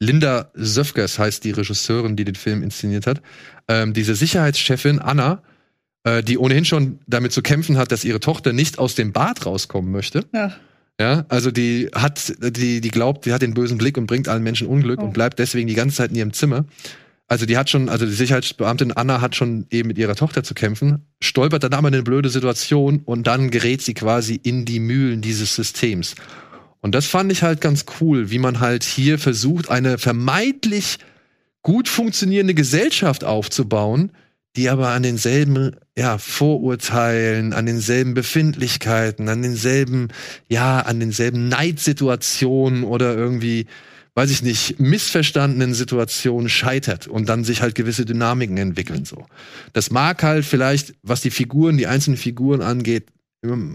[0.00, 3.20] Linda Söfkers heißt die Regisseurin, die den Film inszeniert hat,
[3.68, 5.42] ähm, diese Sicherheitschefin Anna,
[6.04, 9.44] äh, die ohnehin schon damit zu kämpfen hat, dass ihre Tochter nicht aus dem Bad
[9.44, 10.24] rauskommen möchte.
[10.32, 10.56] Ja.
[10.98, 14.42] Ja, also die hat, die, die glaubt, sie hat den bösen Blick und bringt allen
[14.42, 15.04] Menschen Unglück oh.
[15.04, 16.64] und bleibt deswegen die ganze Zeit in ihrem Zimmer.
[17.28, 20.54] Also die hat schon, also die Sicherheitsbeamtin Anna hat schon eben mit ihrer Tochter zu
[20.54, 24.80] kämpfen, stolpert dann aber in eine blöde Situation und dann gerät sie quasi in die
[24.80, 26.14] Mühlen dieses Systems.
[26.80, 30.98] Und das fand ich halt ganz cool, wie man halt hier versucht, eine vermeintlich
[31.60, 34.12] gut funktionierende Gesellschaft aufzubauen,
[34.56, 40.08] die aber an denselben ja, Vorurteilen, an denselben Befindlichkeiten, an denselben,
[40.48, 43.66] ja, an denselben Neidsituationen oder irgendwie
[44.18, 49.26] weiß ich nicht, missverstandenen Situationen scheitert und dann sich halt gewisse Dynamiken entwickeln so.
[49.74, 53.06] Das mag halt vielleicht, was die Figuren, die einzelnen Figuren angeht,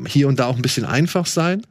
[0.05, 1.61] hier und da auch ein bisschen einfach sein.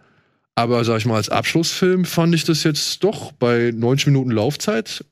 [0.54, 5.04] Aber sag ich mal, als Abschlussfilm fand ich das jetzt doch bei 90 Minuten Laufzeit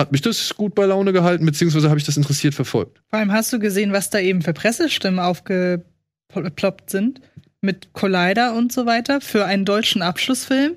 [0.00, 3.02] hat mich das gut bei Laune gehalten, beziehungsweise habe ich das interessiert verfolgt.
[3.10, 7.20] Vor allem hast du gesehen, was da eben für Pressestimmen aufgeploppt sind
[7.60, 10.76] mit Collider und so weiter für einen deutschen Abschlussfilm.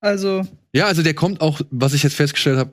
[0.00, 0.42] Also
[0.72, 2.72] ja, also der kommt auch, was ich jetzt festgestellt habe,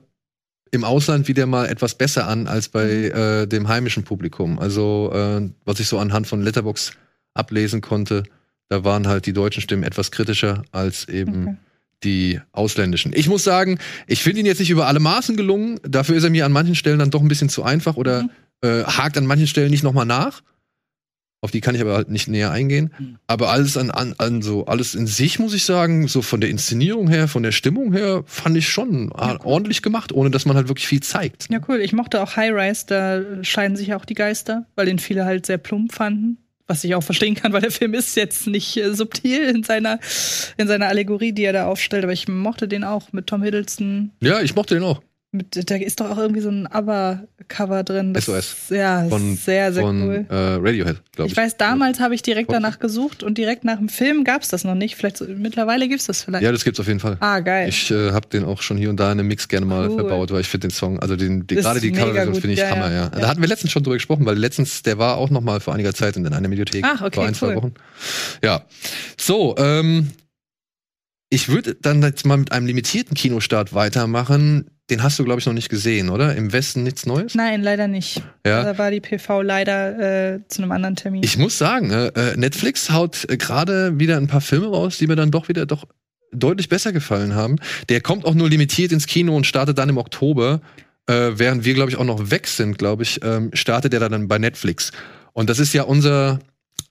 [0.70, 3.20] im Ausland wieder mal etwas besser an als bei mhm.
[3.20, 4.58] äh, dem heimischen Publikum.
[4.58, 6.92] Also, äh, was ich so anhand von Letterbox
[7.34, 8.24] ablesen konnte,
[8.68, 11.56] da waren halt die deutschen Stimmen etwas kritischer als eben okay.
[12.04, 13.12] die ausländischen.
[13.14, 15.80] Ich muss sagen, ich finde ihn jetzt nicht über alle Maßen gelungen.
[15.82, 18.30] Dafür ist er mir an manchen Stellen dann doch ein bisschen zu einfach oder mhm.
[18.62, 20.42] äh, hakt an manchen Stellen nicht nochmal nach.
[21.40, 22.92] Auf die kann ich aber halt nicht näher eingehen.
[22.98, 23.18] Mhm.
[23.28, 26.50] Aber alles an, an, an so, alles in sich, muss ich sagen, so von der
[26.50, 29.38] Inszenierung her, von der Stimmung her, fand ich schon ja, cool.
[29.44, 31.46] ordentlich gemacht, ohne dass man halt wirklich viel zeigt.
[31.50, 31.80] Ja, cool.
[31.80, 35.46] Ich mochte auch High Rise, da scheiden sich auch die Geister, weil den viele halt
[35.46, 36.38] sehr plump fanden.
[36.66, 40.00] Was ich auch verstehen kann, weil der Film ist jetzt nicht äh, subtil in seiner,
[40.58, 42.04] in seiner Allegorie, die er da aufstellt.
[42.04, 44.10] Aber ich mochte den auch mit Tom Hiddleston.
[44.20, 45.00] Ja, ich mochte den auch.
[45.30, 48.14] Mit, da ist doch auch irgendwie so ein Aber Cover drin.
[48.14, 48.38] Das SOS.
[48.38, 50.26] ist- Ja, Von, sehr, sehr von cool.
[50.30, 51.32] äh, Radiohead, glaube ich.
[51.32, 54.48] Ich weiß, damals habe ich direkt danach gesucht und direkt nach dem Film gab es
[54.48, 54.96] das noch nicht.
[54.96, 56.42] Vielleicht so, mittlerweile gibt es das vielleicht.
[56.42, 57.18] Ja, das gibt's auf jeden Fall.
[57.20, 57.68] ah, geil.
[57.68, 59.96] Ich äh, habe den auch schon hier und da in einem Mix gerne mal Cool.
[59.98, 62.70] verbaut, weil ich finde den Song, also den, Ist gerade die Coverversion finde ich ja,
[62.70, 63.02] Hammer, ja.
[63.02, 63.08] ja.
[63.10, 65.74] Da hatten wir letztens schon drüber gesprochen, weil letztens, der war auch noch mal vor
[65.74, 66.84] einiger Zeit in einer Mediathek.
[66.86, 67.56] Ach, okay, vor ein, zwei cool.
[67.56, 67.74] Wochen.
[68.42, 68.64] Ja.
[69.20, 70.08] So, ähm,
[71.28, 74.70] ich würde dann jetzt mal mit einem limitierten Kinostart weitermachen.
[74.90, 76.34] Den hast du, glaube ich, noch nicht gesehen, oder?
[76.34, 77.34] Im Westen nichts Neues?
[77.34, 78.22] Nein, leider nicht.
[78.46, 78.62] Ja.
[78.62, 81.22] Da war die PV leider äh, zu einem anderen Termin.
[81.22, 85.16] Ich muss sagen, äh, Netflix haut äh, gerade wieder ein paar Filme raus, die mir
[85.16, 85.84] dann doch wieder doch
[86.32, 87.56] deutlich besser gefallen haben.
[87.88, 90.60] Der kommt auch nur limitiert ins Kino und startet dann im Oktober,
[91.06, 94.28] äh, während wir, glaube ich, auch noch weg sind, glaube ich, ähm, startet er dann
[94.28, 94.92] bei Netflix.
[95.32, 96.38] Und das ist ja unser,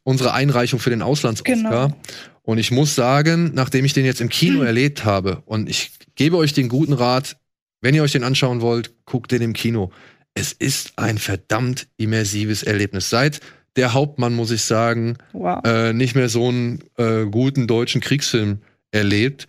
[0.04, 1.88] unsere Einreichung für den Auslands-Oscar.
[1.88, 1.98] Genau.
[2.44, 6.38] Und ich muss sagen, nachdem ich den jetzt im Kino erlebt habe, und ich gebe
[6.38, 7.38] euch den guten Rat,
[7.82, 9.92] wenn ihr euch den anschauen wollt, guckt den im Kino.
[10.34, 13.10] Es ist ein verdammt immersives Erlebnis.
[13.10, 13.42] Seit
[13.76, 15.64] der Hauptmann, muss ich sagen, wow.
[15.64, 18.60] äh, nicht mehr so einen äh, guten deutschen Kriegsfilm
[18.92, 19.48] erlebt,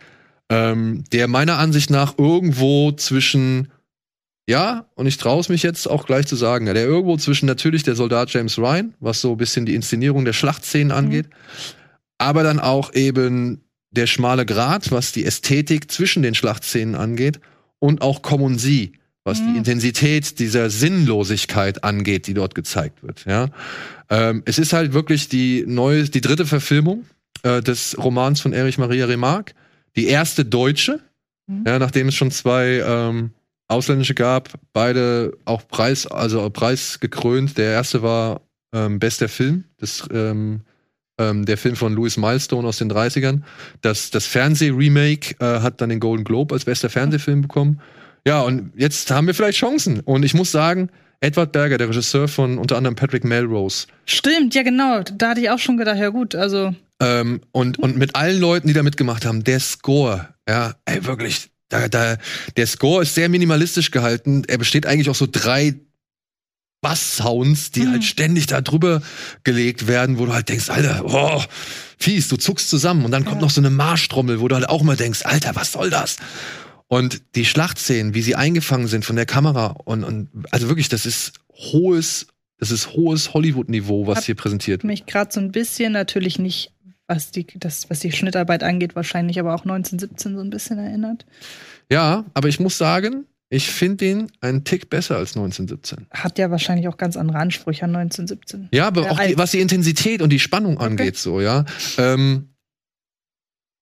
[0.51, 3.69] ähm, der meiner Ansicht nach irgendwo zwischen,
[4.49, 7.83] ja, und ich traue es mich jetzt auch gleich zu sagen, der irgendwo zwischen natürlich
[7.83, 11.27] der Soldat James Ryan, was so ein bisschen die Inszenierung der Schlachtszenen angeht,
[12.19, 17.41] aber dann auch eben der schmale Grat, was die Ästhetik zwischen den Schlachtszenen angeht
[17.81, 18.93] und auch Common Sie,
[19.25, 19.53] was Mhm.
[19.53, 23.25] die Intensität dieser Sinnlosigkeit angeht, die dort gezeigt wird.
[23.27, 23.49] Ja,
[24.11, 27.05] ähm, es ist halt wirklich die neue, die dritte Verfilmung
[27.43, 29.55] äh, des Romans von Erich Maria Remarque,
[29.97, 31.01] die erste deutsche,
[31.47, 31.65] Mhm.
[31.67, 33.31] ja, nachdem es schon zwei ähm,
[33.69, 37.57] ausländische gab, beide auch Preis, also preisgekrönt.
[37.59, 38.41] Der erste war
[38.73, 40.61] ähm, bester Film, das ähm,
[41.19, 43.43] ähm, der Film von Louis Milestone aus den 30ern.
[43.83, 47.81] Das, das Fernseh-Remake äh, hat dann den Golden Globe als bester Fernsehfilm bekommen.
[48.27, 50.01] Ja, und jetzt haben wir vielleicht Chancen.
[50.01, 50.91] Und ich muss sagen,
[51.21, 55.03] Edward Berger, der Regisseur von unter anderem Patrick Melrose, Stimmt, ja genau.
[55.03, 58.69] Da hatte ich auch schon gedacht, ja gut, also ähm, und, und mit allen Leuten,
[58.69, 62.17] die da mitgemacht haben, der Score, ja, ey, wirklich, da, da,
[62.57, 64.43] der Score ist sehr minimalistisch gehalten.
[64.49, 65.75] Er besteht eigentlich aus so drei
[66.81, 67.91] Bass-Sounds, die Mhm.
[67.93, 69.03] halt ständig da drüber
[69.45, 71.43] gelegt werden, wo du halt denkst, Alter, oh,
[71.99, 73.05] fies, du zuckst zusammen.
[73.05, 73.43] Und dann kommt Ja.
[73.43, 76.17] noch so eine Marschtrommel, wo du halt auch mal denkst, Alter, was soll das?
[76.87, 81.05] Und die Schlachtszenen, wie sie eingefangen sind von der Kamera und, und also wirklich, das
[81.05, 84.89] ist hohes, das ist hohes Hollywood-Niveau, was Hat hier präsentiert wird.
[84.91, 86.73] mich gerade so ein bisschen natürlich nicht,
[87.07, 91.27] was die, das, was die Schnittarbeit angeht, wahrscheinlich, aber auch 1917 so ein bisschen erinnert.
[91.91, 96.07] Ja, aber ich muss sagen, ich finde den einen Tick besser als 1917.
[96.11, 98.69] Hat ja wahrscheinlich auch ganz andere Ansprüche an 1917.
[98.73, 101.65] Ja, aber Ja, auch die, was die Intensität und die Spannung angeht, so, ja.
[101.97, 102.49] Ähm,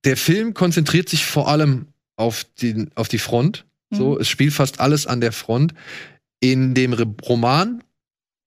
[0.05, 1.87] der Film konzentriert sich vor allem
[2.17, 3.65] auf die, auf die Front.
[3.91, 4.21] So, Mhm.
[4.21, 5.75] es spielt fast alles an der Front.
[6.41, 7.83] In dem Re Roman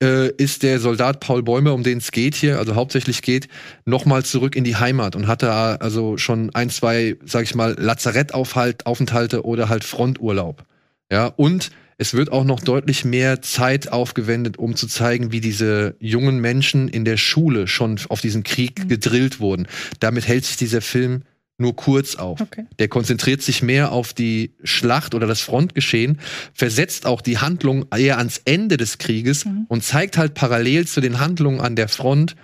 [0.02, 3.50] äh, ist der Soldat Paul Bäumer, um den es geht hier, also hauptsächlich geht,
[3.84, 7.76] nochmal zurück in die Heimat und hat da also schon ein, zwei, sag ich mal,
[7.78, 10.64] Lazarettaufenthalte oder halt Fronturlaub.
[11.12, 15.96] Ja, und es wird auch noch deutlich mehr Zeit aufgewendet, um zu zeigen, wie diese
[16.00, 18.88] jungen Menschen in der Schule schon auf diesen Krieg Mhm.
[18.88, 19.68] gedrillt wurden.
[20.00, 21.24] Damit hält sich dieser Film
[21.58, 22.40] nur kurz auf.
[22.40, 22.66] Okay.
[22.80, 26.20] Der konzentriert sich mehr auf die Schlacht oder das Frontgeschehen,
[26.54, 29.66] versetzt auch die Handlung eher ans Ende des Krieges Mhm.
[29.68, 32.38] und zeigt halt parallel zu den Handlungen an der Front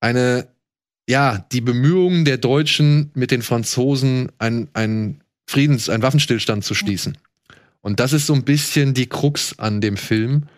[0.00, 0.48] eine,
[1.08, 7.16] ja, die Bemühungen der Deutschen mit den Franzosen ein, ein Friedens-, ein Waffenstillstand zu schließen.
[7.86, 10.48] Und das ist so ein bisschen die Krux an dem Film,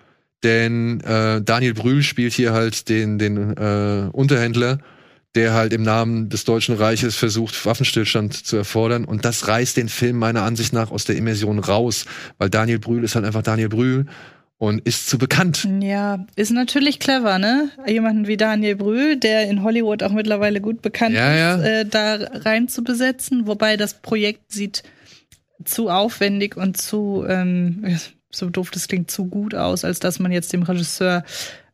[0.44, 4.78] denn äh, Daniel Brühl spielt hier halt den, den äh, Unterhändler,
[5.34, 9.04] der halt im Namen des Deutschen Reiches versucht, Waffenstillstand zu erfordern.
[9.04, 12.06] Und das reißt den Film meiner Ansicht nach aus der Immersion raus,
[12.38, 14.06] weil Daniel Brühl ist halt einfach Daniel Brühl
[14.56, 15.68] und ist zu bekannt.
[15.82, 17.68] Ja, ist natürlich clever, ne?
[17.86, 21.54] Jemanden wie Daniel Brühl, der in Hollywood auch mittlerweile gut bekannt Ja, ja.
[21.56, 23.46] ist, äh, da rein zu besetzen.
[23.46, 24.82] Wobei das Projekt sieht
[25.64, 27.98] zu aufwendig und zu, ähm,
[28.30, 31.24] so doof das klingt, zu gut aus, als dass man jetzt dem Regisseur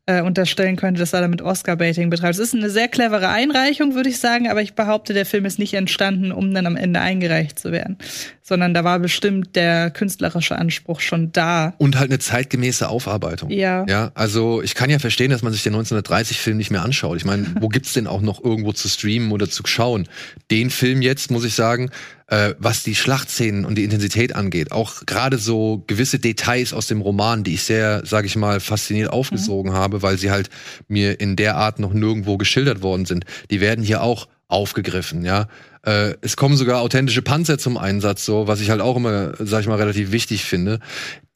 [0.06, 2.34] äh, unterstellen könnte, dass er damit Oscar-Baiting betreibt.
[2.34, 5.58] Es ist eine sehr clevere Einreichung, würde ich sagen, aber ich behaupte, der Film ist
[5.58, 7.98] nicht entstanden, um dann am Ende eingereicht zu werden,
[8.46, 11.72] sondern da war bestimmt der künstlerische Anspruch schon da.
[11.78, 13.48] Und halt eine zeitgemäße Aufarbeitung.
[13.50, 13.86] Ja.
[13.88, 17.16] Ja, also ich kann ja verstehen, dass man sich den 1930-Film nicht mehr anschaut.
[17.16, 20.06] Ich meine, wo gibt's den auch noch irgendwo zu streamen oder zu schauen?
[20.50, 21.90] Den Film jetzt, muss ich sagen,
[22.26, 27.00] äh, was die Schlachtszenen und die Intensität angeht, auch gerade so gewisse Details aus dem
[27.00, 30.50] Roman, die ich sehr, sage ich mal, fasziniert aufgesogen habe, weil sie halt
[30.86, 33.24] mir in der Art noch nirgendwo geschildert worden sind.
[33.50, 35.48] Die werden hier auch aufgegriffen, ja.
[35.82, 39.60] Äh, es kommen sogar authentische Panzer zum Einsatz, so was ich halt auch immer, sag
[39.60, 40.80] ich mal, relativ wichtig finde.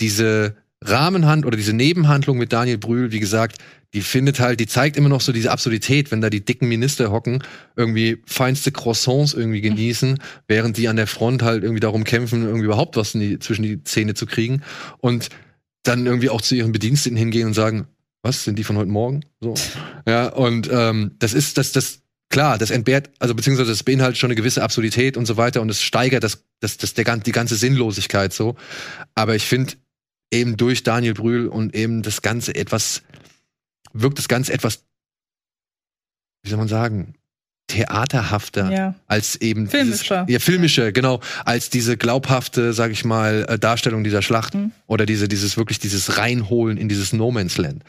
[0.01, 3.59] Diese Rahmenhand oder diese Nebenhandlung mit Daniel Brühl, wie gesagt,
[3.95, 7.11] die findet halt, die zeigt immer noch so diese Absurdität, wenn da die dicken Minister
[7.11, 7.43] hocken,
[7.75, 12.67] irgendwie feinste Croissants irgendwie genießen, während die an der Front halt irgendwie darum kämpfen, irgendwie
[12.67, 14.63] überhaupt was die, zwischen die Zähne zu kriegen
[14.99, 15.31] und
[15.85, 17.87] dann irgendwie auch zu ihren Bediensteten hingehen und sagen,
[18.23, 19.25] was sind die von heute Morgen?
[19.41, 19.55] So,
[20.07, 24.29] ja und ähm, das ist das das klar, das entbehrt, also beziehungsweise das beinhaltet schon
[24.29, 27.57] eine gewisse Absurdität und so weiter und es steigert das, das, das der, die ganze
[27.57, 28.57] Sinnlosigkeit so.
[29.14, 29.74] Aber ich finde
[30.33, 33.03] eben durch Daniel Brühl und eben das Ganze etwas
[33.95, 34.85] wirkt das Ganze etwas,
[36.43, 37.14] wie soll man sagen,
[37.68, 38.95] theaterhafter Ja.
[39.07, 40.24] als eben Filmischer.
[40.26, 44.72] Dieses, ja, filmischer, genau, als diese glaubhafte, sag ich mal, äh, Darstellung dieser Schlacht Mhm.
[44.87, 47.83] oder diese dieses wirklich dieses reinholen in dieses No Man's Land.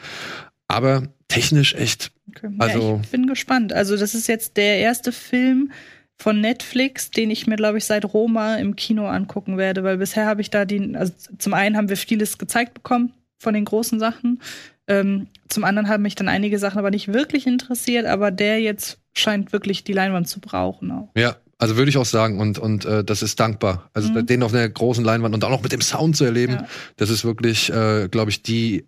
[0.70, 2.48] Aber technisch echt Okay.
[2.58, 3.72] Also- ja, ich bin gespannt.
[3.72, 5.72] Also, das ist jetzt der erste Film
[6.16, 10.26] von Netflix, den ich mir, glaube ich, seit Roma im Kino angucken werde, weil bisher
[10.26, 13.98] habe ich da die, also zum einen haben wir vieles gezeigt bekommen von den großen
[13.98, 14.40] Sachen.
[14.86, 18.98] Ähm, zum anderen haben mich dann einige Sachen aber nicht wirklich interessiert, aber der jetzt
[19.14, 21.08] scheint wirklich die Leinwand zu brauchen auch.
[21.16, 23.90] Ja, also würde ich auch sagen und und äh, das ist dankbar.
[23.92, 24.26] Also Mhm.
[24.26, 26.66] den auf einer großen Leinwand und auch noch mit dem Sound zu erleben, Ja.
[26.96, 28.84] das ist wirklich, äh, glaube ich, die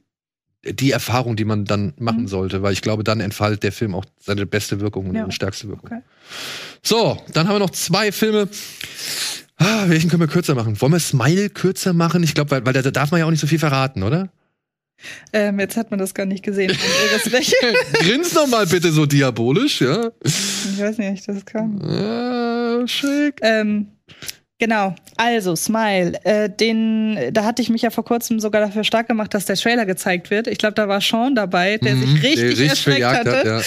[0.64, 2.28] die Erfahrung, die man dann machen Mhm.
[2.28, 5.22] sollte, weil ich glaube, dann entfaltet der Film auch seine beste Wirkung und Ja.
[5.22, 5.90] seine stärkste Wirkung.
[5.90, 6.02] Okay.
[6.82, 8.48] So, dann haben wir noch zwei Filme.
[9.56, 10.80] Ah, welchen können wir kürzer machen?
[10.80, 12.22] Wollen wir Smile kürzer machen?
[12.22, 14.28] Ich glaube, weil, weil da darf man ja auch nicht so viel verraten, oder?
[15.32, 16.72] Ähm, jetzt hat man das gar nicht gesehen.
[17.94, 20.10] Grins doch mal bitte so diabolisch, ja?
[20.24, 21.80] ich weiß nicht, ob ich das kann.
[21.80, 23.40] Äh, schick.
[23.42, 23.88] Ähm,
[24.62, 24.94] genau.
[25.16, 26.24] Also, Smile.
[26.24, 29.56] Äh, den, da hatte ich mich ja vor kurzem sogar dafür stark gemacht, dass der
[29.56, 30.46] Trailer gezeigt wird.
[30.46, 33.38] Ich glaube, da war Sean dabei, der Mhm, sich richtig, der erschreckt hatte.
[33.38, 33.60] hat, ja.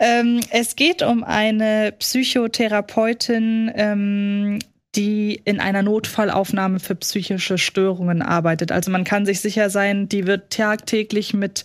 [0.00, 4.58] ähm, es geht um eine Psychotherapeutin, ähm,
[4.96, 8.72] die in einer Notfallaufnahme für psychische Störungen arbeitet.
[8.72, 11.64] Also man kann sich sicher sein, die wird tagtäglich mit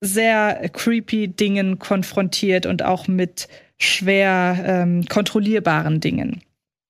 [0.00, 3.48] sehr creepy Dingen konfrontiert und auch mit
[3.78, 6.42] schwer ähm, kontrollierbaren Dingen.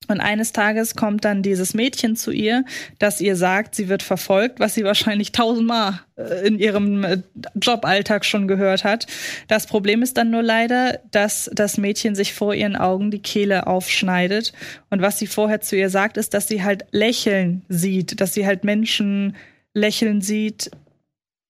[0.09, 2.65] Und eines Tages kommt dann dieses Mädchen zu ihr,
[2.99, 7.19] das ihr sagt, sie wird verfolgt, was sie wahrscheinlich tausendmal äh, in ihrem äh,
[7.55, 9.07] Joballtag schon gehört hat.
[9.49, 13.67] Das Problem ist dann nur leider, dass das Mädchen sich vor ihren Augen die Kehle
[13.67, 14.53] aufschneidet.
[14.91, 18.47] Und was sie vorher zu ihr sagt, ist, dass sie halt lächeln sieht, dass sie
[18.47, 19.37] halt Menschen
[19.75, 20.71] lächeln sieht.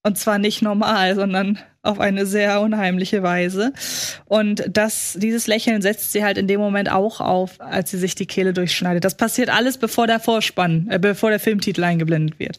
[0.03, 3.73] Und zwar nicht normal, sondern auf eine sehr unheimliche Weise.
[4.27, 8.15] Und das, dieses Lächeln setzt sie halt in dem Moment auch auf, als sie sich
[8.15, 9.05] die Kehle durchschneidet.
[9.05, 12.59] Das passiert alles, bevor der Vorspann, äh, bevor der Filmtitel eingeblendet wird.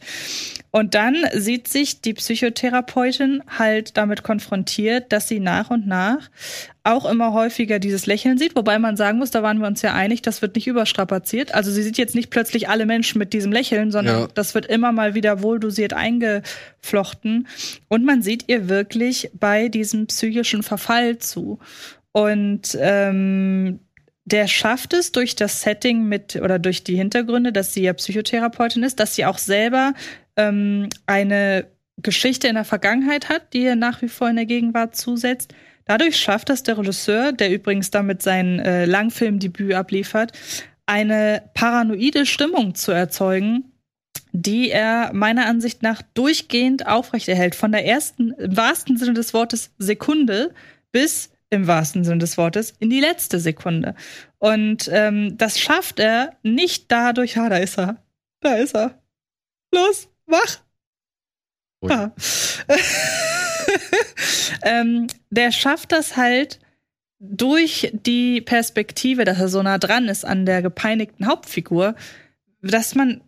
[0.70, 6.28] Und dann sieht sich die Psychotherapeutin halt damit konfrontiert, dass sie nach und nach
[6.84, 9.94] auch immer häufiger dieses Lächeln sieht, wobei man sagen muss, da waren wir uns ja
[9.94, 11.54] einig, das wird nicht überstrapaziert.
[11.54, 14.28] Also sie sieht jetzt nicht plötzlich alle Menschen mit diesem Lächeln, sondern Ja.
[14.34, 17.46] das wird immer mal wieder wohldosiert eingeflochten.
[17.88, 21.58] Und man sieht ihr wirklich bei diesem psychischen Verfall zu.
[22.12, 23.80] Und ähm,
[24.24, 28.82] der schafft es durch das Setting mit oder durch die Hintergründe, dass sie ja Psychotherapeutin
[28.82, 29.94] ist, dass sie auch selber
[30.36, 31.66] ähm, eine
[32.00, 35.52] Geschichte in der Vergangenheit hat, die ihr nach wie vor in der Gegenwart zusetzt.
[35.88, 40.32] Dadurch schafft es der Regisseur, der übrigens damit sein äh, Langfilmdebüt abliefert,
[40.84, 43.72] eine paranoide Stimmung zu erzeugen,
[44.32, 47.54] die er meiner Ansicht nach durchgehend aufrechterhält.
[47.54, 50.54] Von der ersten, im wahrsten Sinne des Wortes, Sekunde
[50.92, 53.94] bis im wahrsten Sinne des Wortes in die letzte Sekunde.
[54.36, 57.96] Und ähm, das schafft er nicht dadurch, ah, da ist er.
[58.40, 59.00] Da ist er.
[59.72, 60.60] Los, wach.
[61.88, 62.10] Ah.
[64.62, 66.58] ähm, der schafft das halt
[67.20, 71.94] durch die Perspektive, dass er so nah dran ist an der gepeinigten Hauptfigur,
[72.62, 73.22] dass man,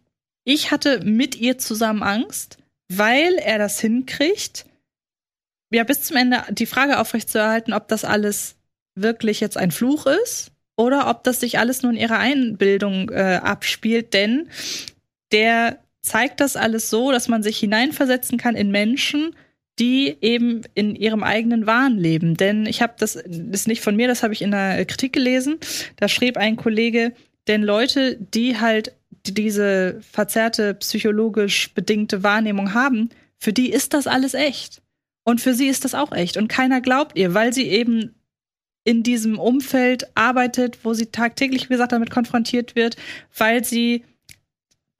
[0.44, 2.58] ich hatte mit ihr zusammen Angst,
[2.88, 4.66] weil er das hinkriegt,
[5.72, 8.56] ja, bis zum Ende die Frage aufrechtzuerhalten, ob das alles
[8.94, 13.40] wirklich jetzt ein Fluch ist oder ob das sich alles nur in ihrer Einbildung äh,
[13.42, 14.48] abspielt, denn
[15.32, 19.36] der zeigt das alles so, dass man sich hineinversetzen kann in Menschen,
[19.80, 22.36] die eben in ihrem eigenen Wahn leben.
[22.36, 25.14] Denn ich habe das, das ist nicht von mir, das habe ich in einer Kritik
[25.14, 25.58] gelesen.
[25.96, 27.12] Da schrieb ein Kollege,
[27.48, 28.92] denn Leute, die halt
[29.26, 33.08] diese verzerrte psychologisch bedingte Wahrnehmung haben,
[33.38, 34.82] für die ist das alles echt.
[35.24, 36.36] Und für sie ist das auch echt.
[36.36, 38.14] Und keiner glaubt ihr, weil sie eben
[38.84, 42.96] in diesem Umfeld arbeitet, wo sie tagtäglich, wie gesagt, damit konfrontiert wird,
[43.36, 44.04] weil sie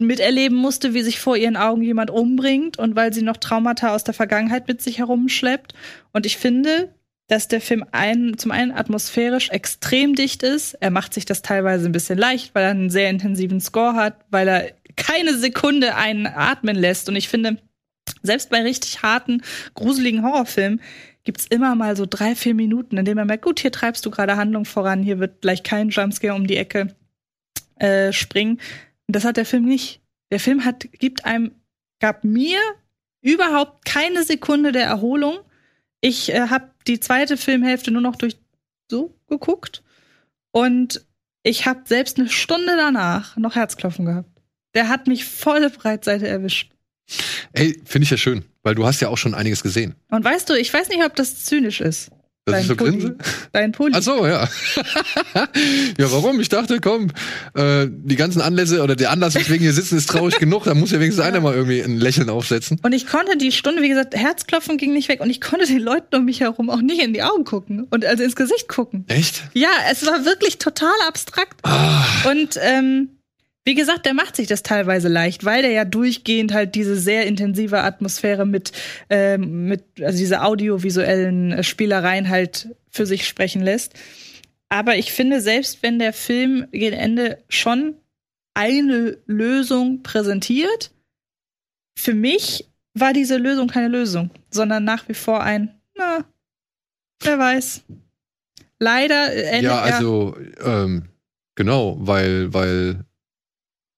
[0.01, 4.05] miterleben musste, wie sich vor ihren Augen jemand umbringt und weil sie noch Traumata aus
[4.05, 5.75] der Vergangenheit mit sich herumschleppt.
[6.13, 6.95] Und ich finde,
[7.29, 10.75] dass der Film ein, zum einen atmosphärisch extrem dicht ist.
[10.75, 14.17] Er macht sich das teilweise ein bisschen leicht, weil er einen sehr intensiven Score hat,
[14.31, 17.09] weil er keine Sekunde einen atmen lässt.
[17.09, 17.59] Und ich finde,
[18.23, 19.43] Selbst bei richtig harten,
[19.75, 20.81] gruseligen Horrorfilmen
[21.25, 24.11] gibt's immer mal so drei, vier Minuten, in denen man merkt, gut, hier treibst du
[24.11, 26.95] gerade Handlung voran, hier wird gleich kein Jumpscare um die Ecke
[27.77, 28.59] äh, springen.
[29.13, 30.01] Das hat der Film nicht.
[30.31, 31.53] Der Film hat, gibt einem,
[32.01, 32.59] gab mir
[33.21, 35.39] überhaupt keine Sekunde der Erholung.
[36.01, 38.37] Ich äh, habe die zweite Filmhälfte nur noch durch
[38.91, 39.83] so geguckt
[40.53, 41.05] und
[41.43, 44.29] ich habe selbst eine Stunde danach noch Herzklopfen gehabt.
[44.75, 46.73] Der hat mich volle Breitseite erwischt.
[47.53, 49.95] Ey, finde ich ja schön, weil du hast ja auch schon einiges gesehen.
[50.11, 52.11] Und weißt du, ich weiß nicht, ob das zynisch ist.
[52.47, 52.91] Das Dein ist so Pulli.
[52.93, 53.17] Grinse?
[53.53, 53.95] Dein Pulli.
[53.97, 54.49] Ach so, ja.
[55.99, 56.41] ja, warum?
[56.41, 57.11] Ich dachte, komm,
[57.55, 60.65] äh, die ganzen Anlässe oder der Anlass, weswegen wir sitzen, ist traurig genug.
[60.65, 62.81] Da muss ja wenigstens einer mal irgendwie ein Lächeln aufsetzen.
[62.83, 65.81] Und ich konnte die Stunde, wie gesagt, Herzklopfen ging nicht weg und ich konnte den
[65.81, 69.05] Leuten um mich herum auch nicht in die Augen gucken und also ins Gesicht gucken.
[69.09, 69.43] Echt?
[69.53, 71.61] Ja, es war wirklich total abstrakt.
[72.27, 73.11] Und ähm,
[73.65, 77.27] wie gesagt, der macht sich das teilweise leicht, weil der ja durchgehend halt diese sehr
[77.27, 78.73] intensive Atmosphäre mit,
[79.11, 83.95] ähm, mit also diese audiovisuellen äh, Spielereien halt für sich sprechen lässt.
[84.71, 87.95] Aber ich finde, selbst wenn der Film gegen Ende schon
[88.55, 90.91] eine Lösung präsentiert,
[91.99, 96.25] für mich war diese Lösung keine Lösung, sondern nach wie vor ein, na,
[97.23, 97.83] wer weiß.
[98.79, 101.11] Leider äh, endet Ja, also, ähm,
[101.55, 103.05] genau, weil, weil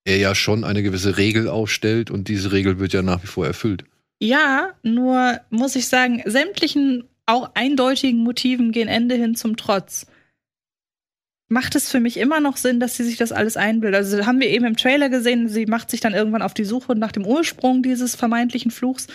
[0.05, 3.45] er ja schon eine gewisse Regel aufstellt und diese Regel wird ja nach wie vor
[3.45, 3.85] erfüllt.
[4.19, 10.07] Ja, nur muss ich sagen, sämtlichen auch eindeutigen Motiven gehen Ende hin zum Trotz.
[11.49, 13.97] Macht es für mich immer noch Sinn, dass sie sich das alles einbildet?
[13.97, 16.95] Also haben wir eben im Trailer gesehen, sie macht sich dann irgendwann auf die Suche
[16.95, 19.07] nach dem Ursprung dieses vermeintlichen Fluchs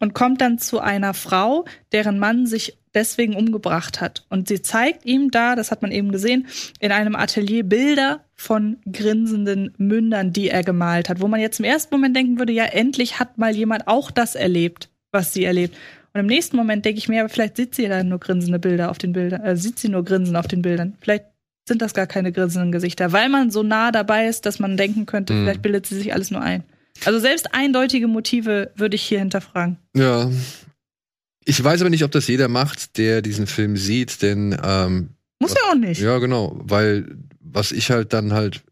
[0.00, 4.24] und kommt dann zu einer Frau, deren Mann sich deswegen umgebracht hat.
[4.28, 6.46] Und sie zeigt ihm da, das hat man eben gesehen,
[6.80, 11.64] in einem Atelier Bilder von grinsenden Mündern, die er gemalt hat, wo man jetzt im
[11.64, 15.76] ersten Moment denken würde, ja, endlich hat mal jemand auch das erlebt, was sie erlebt.
[16.12, 18.58] Und im nächsten Moment denke ich mir, aber vielleicht sieht sie ja dann nur grinsende
[18.60, 20.94] Bilder auf den Bildern, äh, sieht sie nur Grinsen auf den Bildern.
[21.00, 21.24] Vielleicht
[21.66, 25.06] sind das gar keine grinsenden Gesichter, weil man so nah dabei ist, dass man denken
[25.06, 25.44] könnte, Mhm.
[25.44, 26.62] vielleicht bildet sie sich alles nur ein.
[27.04, 29.78] Also selbst eindeutige Motive würde ich hier hinterfragen.
[29.96, 30.30] Ja.
[31.44, 35.54] Ich weiß aber nicht, ob das jeder macht, der diesen Film sieht, denn ähm, Muss
[35.54, 36.00] ja auch nicht.
[36.00, 38.62] Ja, genau, weil was ich halt dann halt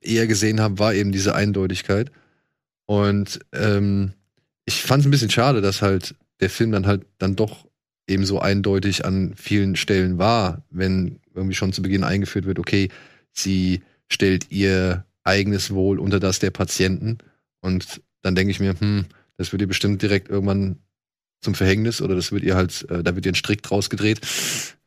[0.00, 2.10] eher gesehen habe, war eben diese Eindeutigkeit.
[2.86, 4.12] Und ähm,
[4.64, 7.66] ich fand es ein bisschen schade, dass halt der Film dann halt dann doch
[8.08, 12.88] eben so eindeutig an vielen Stellen war, wenn irgendwie schon zu Beginn eingeführt wird, okay,
[13.32, 17.18] sie stellt ihr eigenes Wohl unter das der Patienten.
[17.60, 19.06] Und dann denke ich mir, hm,
[19.36, 20.78] das wird ihr bestimmt direkt irgendwann
[21.42, 24.20] zum Verhängnis oder das wird ihr halt, äh, da wird ihr ein Strick draus gedreht.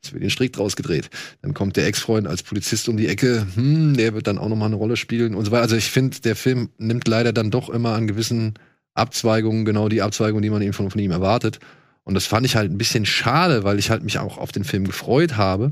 [0.02, 1.10] Es wird ihr ein Strick draus gedreht.
[1.42, 4.68] Dann kommt der Ex-Freund als Polizist um die Ecke, hm, der wird dann auch nochmal
[4.68, 5.64] eine Rolle spielen und so weiter.
[5.64, 8.54] Also ich finde, der Film nimmt leider dann doch immer an gewissen
[8.94, 11.60] Abzweigungen genau die Abzweigung, die man eben von, von ihm erwartet.
[12.04, 14.64] Und das fand ich halt ein bisschen schade, weil ich halt mich auch auf den
[14.64, 15.72] Film gefreut habe.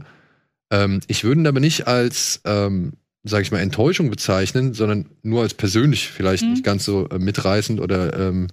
[0.72, 5.44] Ähm, ich würde ihn aber nicht als, ähm, sage ich mal, Enttäuschung bezeichnen, sondern nur
[5.44, 6.50] als persönlich vielleicht Mhm.
[6.50, 8.48] nicht ganz so äh, mitreißend oder ähm,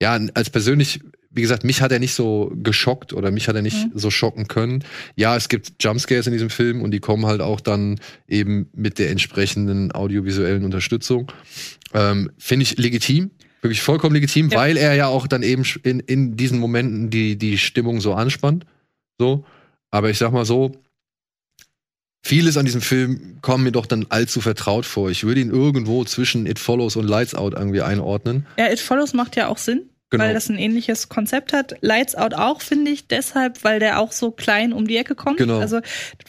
[0.00, 1.00] ja, als persönlich,
[1.34, 3.92] wie gesagt, mich hat er nicht so geschockt oder mich hat er nicht Mhm.
[3.98, 4.84] so schocken können.
[5.16, 8.98] Ja, es gibt Jumpscares in diesem Film und die kommen halt auch dann eben mit
[8.98, 11.30] der entsprechenden audiovisuellen Unterstützung.
[11.92, 13.30] Ähm, Finde ich legitim,
[13.62, 14.58] wirklich vollkommen legitim, Ja.
[14.58, 18.64] weil er ja auch dann eben in, in diesen Momenten die, die Stimmung so anspannt.
[19.18, 19.44] So.
[19.90, 20.72] Aber ich sag mal so,
[22.22, 25.10] vieles an diesem Film kommt mir doch dann allzu vertraut vor.
[25.10, 28.46] Ich würde ihn irgendwo zwischen It Follows und Lights Out irgendwie einordnen.
[28.58, 29.82] Ja, It Follows macht ja auch Sinn,
[30.14, 30.24] Genau.
[30.24, 31.74] weil das ein ähnliches Konzept hat.
[31.80, 35.38] Lights Out auch, finde ich, deshalb, weil der auch so klein um die Ecke kommt.
[35.38, 35.58] Genau.
[35.60, 35.80] Also,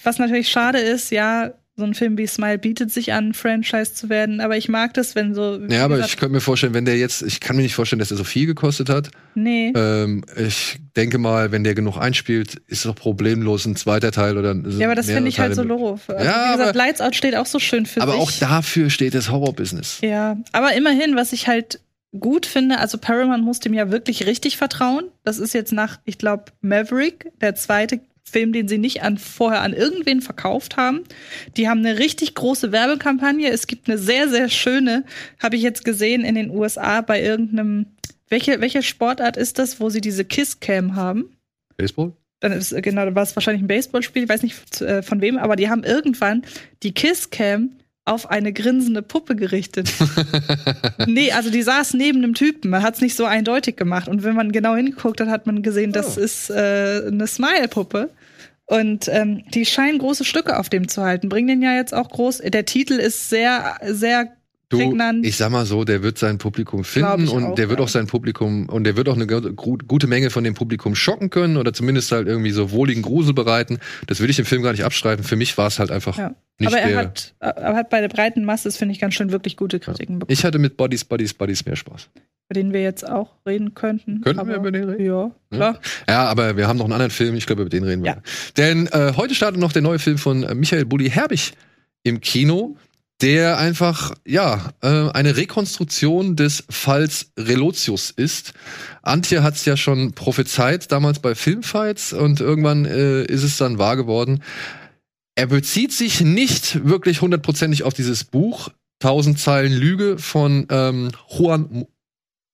[0.04, 4.08] was natürlich schade ist, ja, so ein Film wie Smile bietet sich an, Franchise zu
[4.08, 5.60] werden, aber ich mag das, wenn so.
[5.68, 8.00] Ja, aber gesagt, ich könnte mir vorstellen, wenn der jetzt, ich kann mir nicht vorstellen,
[8.00, 9.10] dass er so viel gekostet hat.
[9.34, 9.74] Nee.
[9.76, 14.56] Ähm, ich denke mal, wenn der genug einspielt, ist doch problemlos ein zweiter Teil oder
[14.56, 16.00] ja, aber das finde ich halt so low.
[16.08, 18.22] Also, Ja, wie gesagt, aber- Lights Out steht auch so schön für Aber sich.
[18.22, 20.00] auch dafür steht das Horror-Business.
[20.02, 21.82] Ja, aber immerhin, was ich halt
[22.16, 25.06] gut finde, also Paramount muss dem ja wirklich richtig vertrauen.
[25.24, 29.62] Das ist jetzt nach, ich glaube, Maverick, der zweite Film, den sie nicht an, vorher
[29.62, 31.04] an irgendwen verkauft haben.
[31.58, 33.50] Die haben eine richtig große Werbekampagne.
[33.50, 35.06] Es gibt eine sehr, sehr schöne,
[35.42, 37.86] habe ich jetzt gesehen in den USA bei irgendeinem,
[38.30, 41.38] welche, welche Sportart ist das, wo sie diese Kiss-Cam haben?
[41.78, 42.14] Baseball?
[42.40, 45.56] dann ist genau, war es wahrscheinlich ein Baseballspiel, ich weiß nicht äh, von wem, aber
[45.56, 46.44] die haben irgendwann
[46.84, 47.72] die Kisscam
[48.06, 49.92] auf eine grinsende Puppe gerichtet.
[51.08, 52.70] nee, also die saß neben einem Typen.
[52.70, 54.08] Man hat es nicht so eindeutig gemacht.
[54.08, 56.22] Und wenn man genau hingeguckt hat, hat man gesehen, das Oh.
[56.22, 58.12] ist äh, eine Smile-Puppe.
[58.68, 61.30] Und ähm, die scheinen große Stücke auf dem zu halten.
[61.30, 62.40] Bringen den ja jetzt auch groß.
[62.40, 64.32] Der Titel ist sehr, sehr
[64.78, 65.26] prägnant.
[65.26, 67.86] Ich sag mal so, der wird sein Publikum finden und auch, der wird ja.
[67.86, 71.30] auch sein Publikum und der wird auch eine gu- gute Menge von dem Publikum schocken
[71.30, 73.80] können oder zumindest halt irgendwie so wohligen Grusel bereiten.
[74.08, 75.24] Das will ich dem Film gar nicht abstreiten.
[75.24, 76.36] Für mich war es halt einfach Ja.
[76.60, 76.98] nicht Aber er der.
[76.98, 80.20] hat, er hat bei der breiten Masse, das finde ich ganz schön, wirklich gute Kritiken
[80.20, 82.10] bekommen, ich hatte mit Bodies, Bodies, Bodies mehr Spaß.
[82.50, 84.22] über den wir jetzt auch reden könnten.
[84.22, 85.06] Könnten wir aber, über den reden?
[85.06, 85.80] Ja, klar.
[86.08, 88.12] Ja, aber wir haben noch einen anderen Film, ich glaube, über den reden wir.
[88.12, 88.22] Ja.
[88.58, 91.54] Denn äh, heute startet noch der neue Film von äh, Michael Bulli Herbig
[92.04, 92.78] im Kino,
[93.22, 98.54] der einfach, ja, äh, eine Rekonstruktion des Falls Relotius ist.
[99.02, 103.78] Antje hat es ja schon prophezeit, damals bei Filmfights, und irgendwann äh, ist es dann
[103.78, 104.44] wahr geworden.
[105.36, 111.68] Er bezieht sich nicht wirklich hundertprozentig auf dieses Buch, Tausend Zeilen Lüge von ähm, Juan.
[111.70, 111.90] Mo-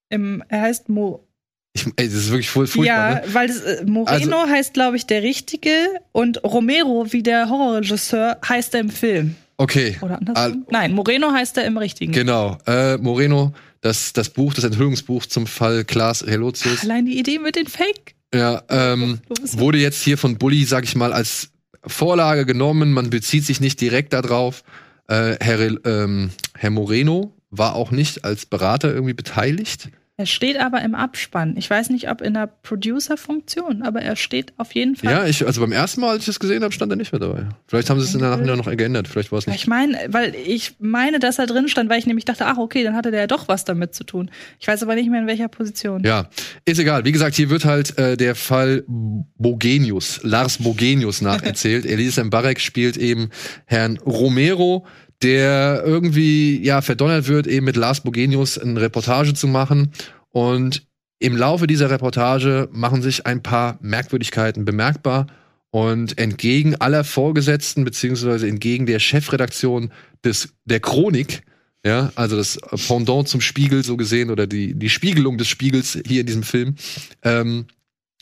[0.09, 1.27] Im, er heißt Mo.
[1.73, 2.85] Ich, ey, das ist wirklich voll furchtbar.
[2.85, 3.33] ja, ne?
[3.33, 5.71] weil das, äh, Moreno heißt, glaube ich, der Richtige
[6.11, 9.35] und Romero, wie der Horrorregisseur, heißt er im Film.
[9.61, 9.97] Okay.
[10.01, 10.43] Oder andersrum?
[10.43, 12.11] Al- Nein, Moreno heißt er im Richtigen.
[12.11, 17.37] Genau, äh, Moreno, das, das Buch, das Enthüllungsbuch zum Fall Klaas Relotius, Allein die Idee
[17.39, 18.15] mit den Fake.
[18.33, 19.19] ja, ähm,
[19.53, 21.49] wurde jetzt hier von Bully, sag ich mal, als
[21.85, 22.91] Vorlage genommen.
[22.91, 24.63] Man bezieht sich nicht direkt darauf.
[25.07, 29.89] Äh, Herr, ähm, Herr Moreno war auch nicht als Berater irgendwie beteiligt.
[30.21, 31.55] Er steht aber im Abspann.
[31.57, 35.11] Ich weiß nicht, ob in der Producer-Funktion, aber er steht auf jeden Fall.
[35.11, 37.19] Ja, ich, also beim ersten Mal, als ich das gesehen habe, stand er nicht mehr
[37.19, 37.47] dabei.
[37.65, 39.07] Vielleicht haben sie es in der Nachhinein noch geändert.
[39.07, 39.55] Vielleicht war es nicht.
[39.55, 42.83] Ich meine, weil ich meine, dass er drin stand, weil ich nämlich dachte, ach okay,
[42.83, 44.29] dann hatte der ja doch was damit zu tun.
[44.59, 46.03] Ich weiß aber nicht mehr in welcher Position.
[46.03, 46.29] Ja,
[46.65, 47.03] ist egal.
[47.03, 51.87] Wie gesagt, hier wird halt äh, der Fall Bogenius, Lars Bogenius nacherzählt.
[51.87, 53.31] Elisa Mbarek spielt eben
[53.65, 54.85] Herrn Romero,
[55.23, 59.91] der irgendwie ja verdonnert wird, eben mit Lars Bogenius eine Reportage zu machen.
[60.29, 60.87] Und
[61.19, 65.27] im Laufe dieser Reportage machen sich ein paar Merkwürdigkeiten bemerkbar.
[65.69, 69.91] Und entgegen aller Vorgesetzten, beziehungsweise entgegen der Chefredaktion
[70.25, 71.43] des, der Chronik,
[71.85, 76.21] ja, also das Pendant zum Spiegel so gesehen oder die, die Spiegelung des Spiegels hier
[76.21, 76.75] in diesem Film,
[77.23, 77.67] ähm,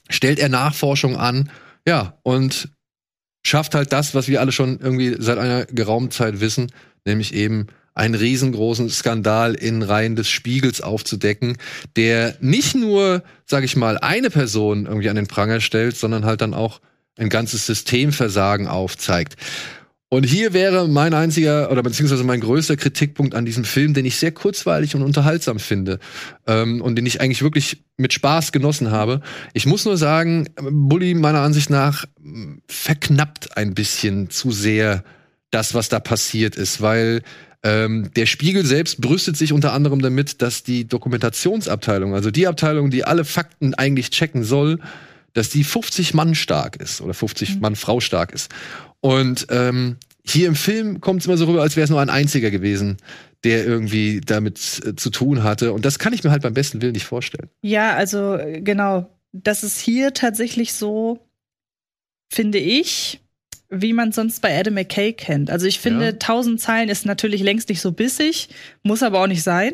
[0.10, 1.50] stellt er Nachforschung an,
[1.88, 2.70] ja, und
[3.44, 6.72] schafft halt das, was wir alle schon irgendwie seit einer geraumen Zeit wissen,
[7.06, 11.58] nämlich eben einen riesengroßen Skandal in Reihen des Spiegels aufzudecken,
[11.98, 16.42] der nicht nur, sag ich mal, eine Person irgendwie an den Pranger stellt, sondern halt
[16.42, 16.80] dann auch
[17.18, 19.36] ein ganzes Systemversagen aufzeigt.
[20.12, 24.16] Und hier wäre mein einziger oder beziehungsweise mein größter Kritikpunkt an diesem Film, den ich
[24.16, 26.00] sehr kurzweilig und unterhaltsam finde
[26.48, 29.22] ähm, und den ich eigentlich wirklich mit Spaß genossen habe.
[29.54, 32.06] Ich muss nur sagen, Bully meiner Ansicht nach
[32.68, 35.04] verknappt ein bisschen zu sehr
[35.52, 37.22] das, was da passiert ist, weil
[37.64, 42.90] ähm, der Spiegel selbst brüstet sich unter anderem damit, dass die Dokumentationsabteilung, also die Abteilung,
[42.90, 44.80] die alle Fakten eigentlich checken soll,
[45.34, 48.52] dass die 50 Mann stark ist oder 50 Mann Frau stark ist.
[49.02, 52.10] Und ähm, hier im Film kommt es immer so rüber, als wäre es nur ein
[52.10, 52.98] einziger gewesen,
[53.44, 55.74] der irgendwie damit äh, zu tun hatte.
[55.74, 57.50] Und das kann ich mir halt beim besten Willen nicht vorstellen.
[57.62, 59.10] Ja, also äh, genau.
[59.32, 61.20] Das ist hier tatsächlich so,
[62.32, 63.22] finde ich,
[63.70, 65.50] wie man sonst bei Adam McKay kennt.
[65.52, 66.12] Also ich finde, Ja.
[66.12, 68.50] 1000 Zeilen ist natürlich längst nicht so bissig,
[68.84, 69.74] muss aber auch nicht sein.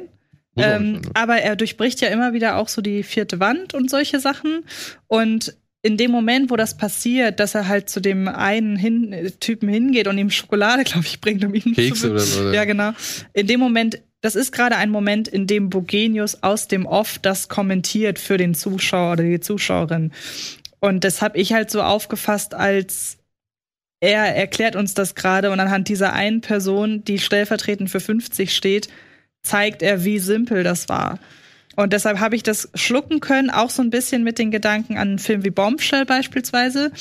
[0.58, 1.02] Ähm, ne?
[1.14, 4.64] aber er durchbricht ja immer wieder auch so die vierte Wand und solche Sachen.
[5.08, 9.70] Und in dem Moment, wo das passiert, dass er halt zu dem einen hin, Typen
[9.70, 12.52] hingeht und ihm Schokolade, glaube ich, bringt, um ihn Kekse zu oder so?
[12.52, 12.92] Ja, genau.
[13.34, 17.50] In dem Moment, das ist gerade ein Moment, in dem Bogenius aus dem Off das
[17.50, 20.12] kommentiert für den Zuschauer oder die Zuschauerin.
[20.80, 23.18] Und das habe ich halt so aufgefasst, als
[24.06, 28.88] er erklärt uns das gerade und anhand dieser einen Person, die stellvertretend für 50 steht,
[29.44, 31.20] zeigt er, wie simpel das war.
[31.76, 35.10] Und deshalb habe ich das schlucken können, auch so ein bisschen mit den Gedanken an
[35.10, 36.92] einen Film wie Bombshell beispielsweise,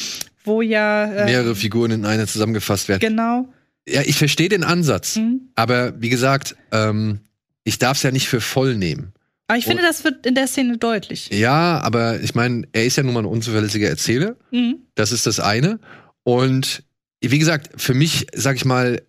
[0.44, 3.00] wo ja äh, Mehrere Figuren in eine zusammengefasst werden.
[3.00, 3.48] genau.
[3.86, 5.16] Ja, ich verstehe den Ansatz.
[5.16, 5.42] Mhm.
[5.56, 7.20] Aber wie gesagt, ähm,
[7.64, 9.12] ich darf es ja nicht für voll nehmen.
[9.46, 11.28] Aber ich finde, Und- das wird in der Szene deutlich.
[11.30, 14.36] Ja, aber ich meine, er ist ja nun mal ein unzuverlässiger Erzähler.
[14.50, 14.76] Mhm.
[14.94, 15.78] Das ist das eine.
[16.22, 16.82] Und
[17.30, 19.02] wie gesagt, für mich, sag ich mal,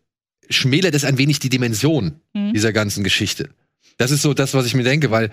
[0.49, 2.53] schmälert es ein wenig die Dimension Mhm.
[2.53, 3.49] dieser ganzen Geschichte.
[3.97, 5.31] Das ist so das, was ich mir denke, weil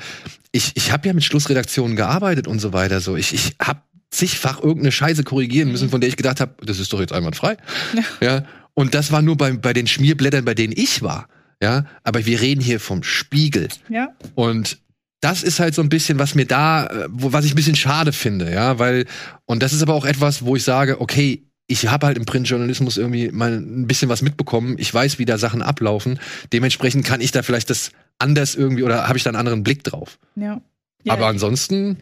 [0.52, 3.00] ich, ich habe ja mit Schlussredaktionen gearbeitet und so weiter.
[3.00, 3.80] So, ich, ich habe
[4.10, 7.56] zigfach irgendeine Scheiße korrigieren müssen, von der ich gedacht habe, das ist doch jetzt einwandfrei.
[7.94, 8.26] Ja.
[8.26, 8.44] Ja.
[8.74, 11.28] Und das war nur bei, bei den Schmierblättern, bei denen ich war.
[11.60, 11.86] Ja.
[12.04, 13.68] Aber wir reden hier vom Spiegel.
[13.88, 14.08] Ja.
[14.34, 14.78] Und
[15.20, 17.76] das ist halt so ein bisschen, was mir da, äh, wo, was ich ein bisschen
[17.76, 19.06] schade finde, ja, weil,
[19.44, 22.98] und das ist aber auch etwas, wo ich sage, okay, ich habe halt im Printjournalismus
[22.98, 24.76] irgendwie mal ein bisschen was mitbekommen.
[24.78, 26.20] Ich weiß, wie da Sachen ablaufen.
[26.52, 29.82] Dementsprechend kann ich da vielleicht das anders irgendwie oder habe ich da einen anderen Blick
[29.82, 30.18] drauf.
[30.36, 30.60] Ja.
[31.02, 31.96] ja aber ansonsten,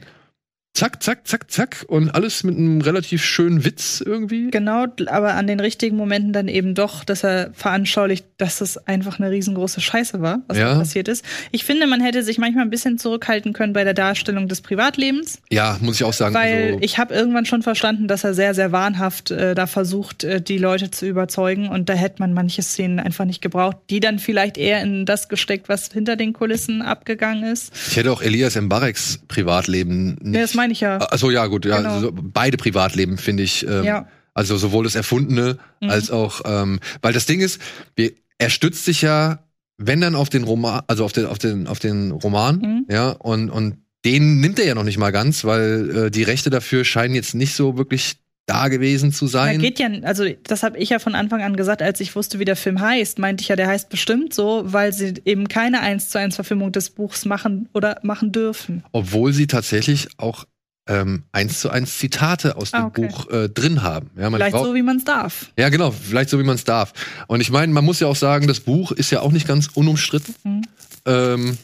[0.73, 4.51] zack, zack, zack, zack und alles mit einem relativ schönen Witz irgendwie.
[4.51, 9.19] Genau, aber an den richtigen Momenten dann eben doch, dass er veranschaulicht, dass das einfach
[9.19, 10.73] eine riesengroße Scheiße war, was Ja.
[10.73, 11.25] da passiert ist.
[11.51, 15.41] Ich finde, man hätte sich manchmal ein bisschen zurückhalten können bei der Darstellung des Privatlebens,
[15.51, 16.35] Ja, muss ich auch sagen.
[16.35, 20.25] weil also, ich habe irgendwann schon verstanden, dass er sehr, sehr wahnhaft äh, da versucht,
[20.25, 24.01] äh, die Leute zu überzeugen und da hätte man manche Szenen einfach nicht gebraucht, die
[24.01, 27.73] dann vielleicht eher in das gesteckt, was hinter den Kulissen abgegangen ist.
[27.89, 30.39] ich hätte auch Elias Mbareks Privatleben nicht.
[30.61, 30.99] Meine ich ja.
[30.99, 31.95] Also ja, gut, ja, Genau.
[31.95, 33.67] also beide Privatleben finde ich.
[33.67, 34.07] Ähm, Ja.
[34.35, 35.89] Also sowohl das Erfundene Mhm.
[35.91, 37.61] als auch, ähm, weil das Ding ist,
[37.97, 39.41] wir, er stützt sich ja,
[39.79, 42.87] wenn dann auf den Roman, also auf den, auf den, auf den Roman, Mhm.
[42.91, 46.51] ja, und, und den nimmt er ja noch nicht mal ganz, weil äh, die Rechte
[46.51, 49.61] dafür scheinen jetzt nicht so wirklich da gewesen zu sein.
[49.61, 52.45] geht ja, also das habe ich ja von Anfang an gesagt, als ich wusste, wie
[52.45, 56.09] der Film heißt, meinte ich ja, der heißt bestimmt so, weil sie eben keine eins
[56.09, 58.83] zu eins Verfilmung des Buchs machen oder machen dürfen.
[58.93, 60.45] Obwohl sie tatsächlich auch
[60.89, 63.07] ähm, eins zu eins Zitate aus dem Ah, okay.
[63.07, 64.11] Buch äh, drin haben.
[64.19, 65.53] Ja, Vielleicht braucht- so, wie man es darf.
[65.57, 66.93] Ja, genau, vielleicht so wie man es darf.
[67.29, 69.69] Und ich meine, man muss ja auch sagen, das Buch ist ja auch nicht ganz
[69.75, 70.35] unumstritten.
[70.43, 70.63] Mhm.
[71.07, 71.59] Ähm,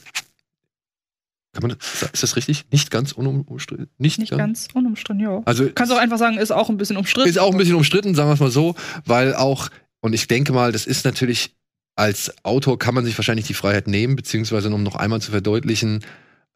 [1.57, 1.77] kann man,
[2.13, 2.65] ist das richtig?
[2.71, 3.89] Nicht ganz unumstritten?
[3.99, 5.43] Nicht, Nicht ganz unumstritten, ja.
[5.45, 7.29] Also Kannst auch einfach sagen, ist auch ein bisschen umstritten.
[7.29, 9.69] ist auch ein bisschen umstritten, sagen wir es mal so, weil auch,
[10.01, 11.55] und ich denke mal, das ist natürlich,
[11.97, 16.05] als Autor kann man sich wahrscheinlich die Freiheit nehmen, beziehungsweise um noch einmal zu verdeutlichen,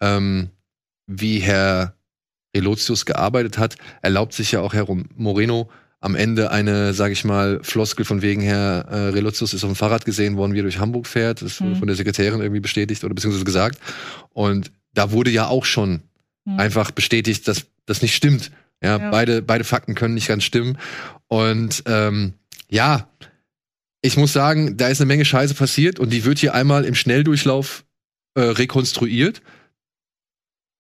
[0.01, 0.51] ähm,
[1.07, 1.95] wie Herr
[2.55, 4.87] Relotius gearbeitet hat, erlaubt sich ja auch Herr
[5.17, 5.69] Moreno
[6.03, 9.77] am Ende eine, sage ich mal, Floskel von wegen Herr äh, Relotius ist auf dem
[9.77, 11.43] Fahrrad gesehen worden, wie er durch Hamburg fährt.
[11.43, 11.77] Das wurde Mhm.
[11.77, 13.79] von der Sekretärin irgendwie bestätigt oder beziehungsweise gesagt.
[14.33, 16.03] Und da wurde ja auch schon
[16.47, 16.59] Mhm.
[16.59, 18.51] einfach bestätigt, dass das nicht stimmt.
[18.83, 19.11] Ja, Ja.
[19.11, 20.79] beide beide Fakten können nicht ganz stimmen.
[21.29, 22.33] Und ähm,
[22.71, 23.09] ja,
[24.01, 26.95] ich muss sagen, da ist eine Menge Scheiße passiert und die wird hier einmal im
[26.95, 27.85] Schnelldurchlauf
[28.35, 29.43] äh, rekonstruiert.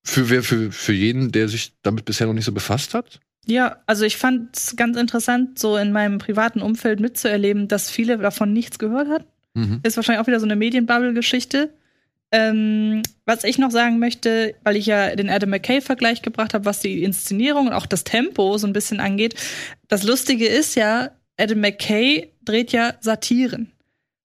[0.02, 3.20] Für, wer, für, für jeden, der sich damit bisher noch nicht so befasst hat.
[3.46, 8.16] Ja, also ich fand es ganz interessant, so in meinem privaten Umfeld mitzuerleben, dass viele
[8.16, 9.26] davon nichts gehört hatten.
[9.54, 9.80] Mhm.
[9.82, 11.74] Ist wahrscheinlich auch wieder so eine Medienbubble-Geschichte.
[12.32, 16.80] Ähm, was ich noch sagen möchte, weil ich ja den Adam McKay-Vergleich gebracht habe, was
[16.80, 19.34] die Inszenierung und auch das Tempo so ein bisschen angeht.
[19.88, 23.72] Das Lustige ist ja, Adam McKay dreht ja Satiren.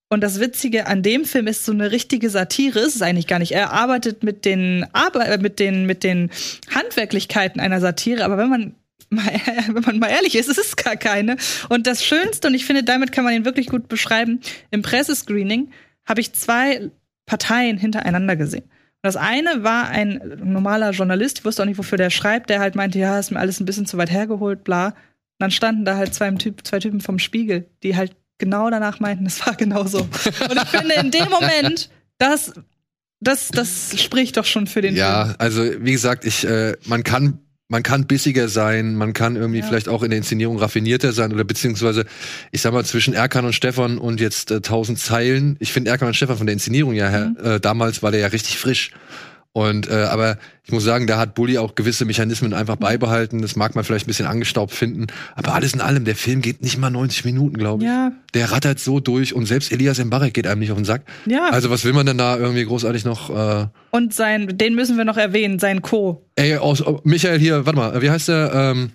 [0.10, 3.40] Und das Witzige an dem Film ist so eine richtige Satire, ist es eigentlich gar
[3.40, 3.54] nicht.
[3.54, 6.30] Er arbeitet mit den, Arbe äh, mit den, mit den
[6.74, 8.76] Handwerklichkeiten einer Satire, aber wenn man
[9.10, 9.26] mal,
[9.68, 11.38] wenn man mal ehrlich ist, es ist gar keine.
[11.70, 15.72] Und das Schönste, und ich finde, damit kann man ihn wirklich gut beschreiben, im Pressescreening
[16.06, 16.92] habe ich zwei
[17.26, 18.64] Parteien hintereinander gesehen.
[18.64, 22.60] Und das eine war ein normaler Journalist, ich wusste auch nicht, wofür der schreibt, der
[22.60, 24.88] halt meinte, ja, ist mir alles ein bisschen zu weit hergeholt, bla.
[24.88, 24.96] Und
[25.40, 29.26] dann standen da halt zwei, Typ, zwei Typen vom Spiegel, die halt genau danach meinten,
[29.28, 30.00] es war genau so.
[30.00, 32.54] Und ich finde, in dem Moment, das,
[33.20, 35.00] das, das spricht doch schon für den Film.
[35.00, 39.60] Ja, also wie gesagt, ich, äh, man kann man kann bissiger sein, man kann irgendwie
[39.60, 39.66] Ja.
[39.66, 42.06] vielleicht auch in der Inszenierung raffinierter sein oder beziehungsweise,
[42.52, 45.56] ich sag mal, zwischen Erkan und Stefan und jetzt äh, tausend Zeilen.
[45.60, 47.46] Ich finde Erkan und Stefan von der Inszenierung ja her, Mhm.
[47.46, 48.92] äh, damals war der ja richtig frisch.
[49.56, 53.42] Und äh, aber ich muss sagen, da hat Bully auch gewisse Mechanismen einfach beibehalten.
[53.42, 55.08] Das mag man vielleicht ein bisschen angestaubt finden.
[55.34, 57.88] Aber alles in allem, der Film geht nicht mal 90 Minuten, glaube ich.
[57.88, 61.04] Ja, Der rattert so durch und selbst Elias Mbarek geht einem nicht auf den Sack.
[61.26, 61.48] ja.
[61.52, 63.30] Also was will man denn da irgendwie großartig noch?
[63.30, 66.26] Äh, Und sein, den müssen wir noch erwähnen, sein Co.
[66.36, 68.52] Ey, aus, oh, Michael hier, warte mal, wie heißt der?
[68.54, 68.92] Ähm,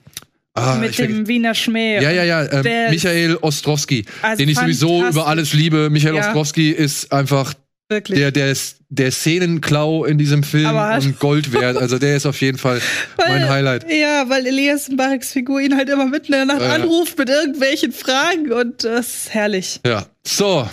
[0.52, 2.02] ah, mit dem Wiener Schmäh.
[2.02, 5.88] ja, ja, ja, ähm, Michael Ostrowski, Also den ich sowieso über alles liebe.
[5.88, 6.26] Michael Ja.
[6.26, 7.54] Ostrowski ist einfach
[7.90, 8.18] Wirklich.
[8.18, 11.76] der, der, ist, der Szenenklau in diesem Film Aber- und Gold wert.
[11.76, 12.80] Also der ist auf jeden Fall
[13.18, 13.90] mein Highlight.
[13.90, 16.66] Ja, weil Elias Mbareks Figur ihn halt immer mitten in der Nacht Äh.
[16.66, 19.80] anruft mit irgendwelchen Fragen und das ist herrlich.
[19.84, 20.68] Ja, so.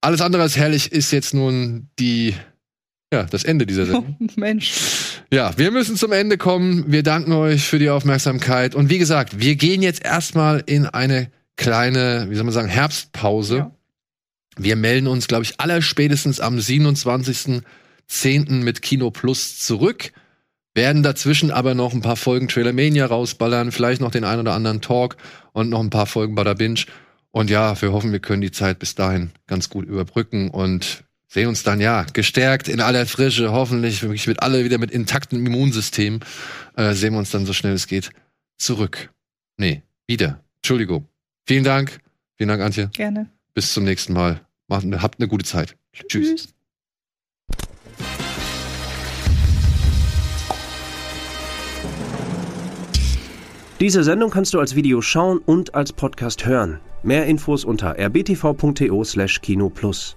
[0.00, 2.34] Alles andere als herrlich ist jetzt nun die,
[3.12, 4.16] ja, das Ende dieser Oh, Sendung.
[4.36, 4.72] Mensch.
[5.32, 6.84] Ja, wir müssen zum Ende kommen.
[6.92, 8.74] Wir danken euch für die Aufmerksamkeit.
[8.74, 13.56] Und wie gesagt, wir gehen jetzt erstmal in eine kleine, wie soll man sagen, Herbstpause.
[13.56, 13.70] Ja.
[14.56, 18.62] Wir melden uns, glaube ich, allerspätestens am 27.10.
[18.62, 20.12] mit Kino Plus zurück.
[20.74, 24.54] Werden dazwischen aber noch ein paar Folgen Trailer Mania rausballern, vielleicht noch den ein oder
[24.54, 25.16] anderen Talk
[25.52, 26.80] und noch ein paar Folgen Bada Binge.
[27.30, 31.48] Und ja, wir hoffen, wir können die Zeit bis dahin ganz gut überbrücken und sehen
[31.48, 36.20] uns dann ja gestärkt in aller Frische, hoffentlich wirklich mit alle wieder mit intaktem Immunsystem,
[36.76, 38.10] äh, sehen wir uns dann so schnell es geht
[38.56, 39.10] zurück.
[39.56, 40.40] Nee, wieder.
[40.56, 41.08] Entschuldigung.
[41.44, 42.00] Vielen Dank.
[42.36, 42.88] Vielen Dank, Antje.
[42.92, 43.28] Gerne.
[43.54, 44.40] Bis zum nächsten Mal.
[44.66, 45.76] Macht, habt eine gute Zeit.
[46.08, 46.48] Tschüss.
[53.80, 56.80] Diese Sendung kannst du als Video schauen und als Podcast hören.
[57.02, 60.16] Mehr Infos unter rbtv.to/kinoplus.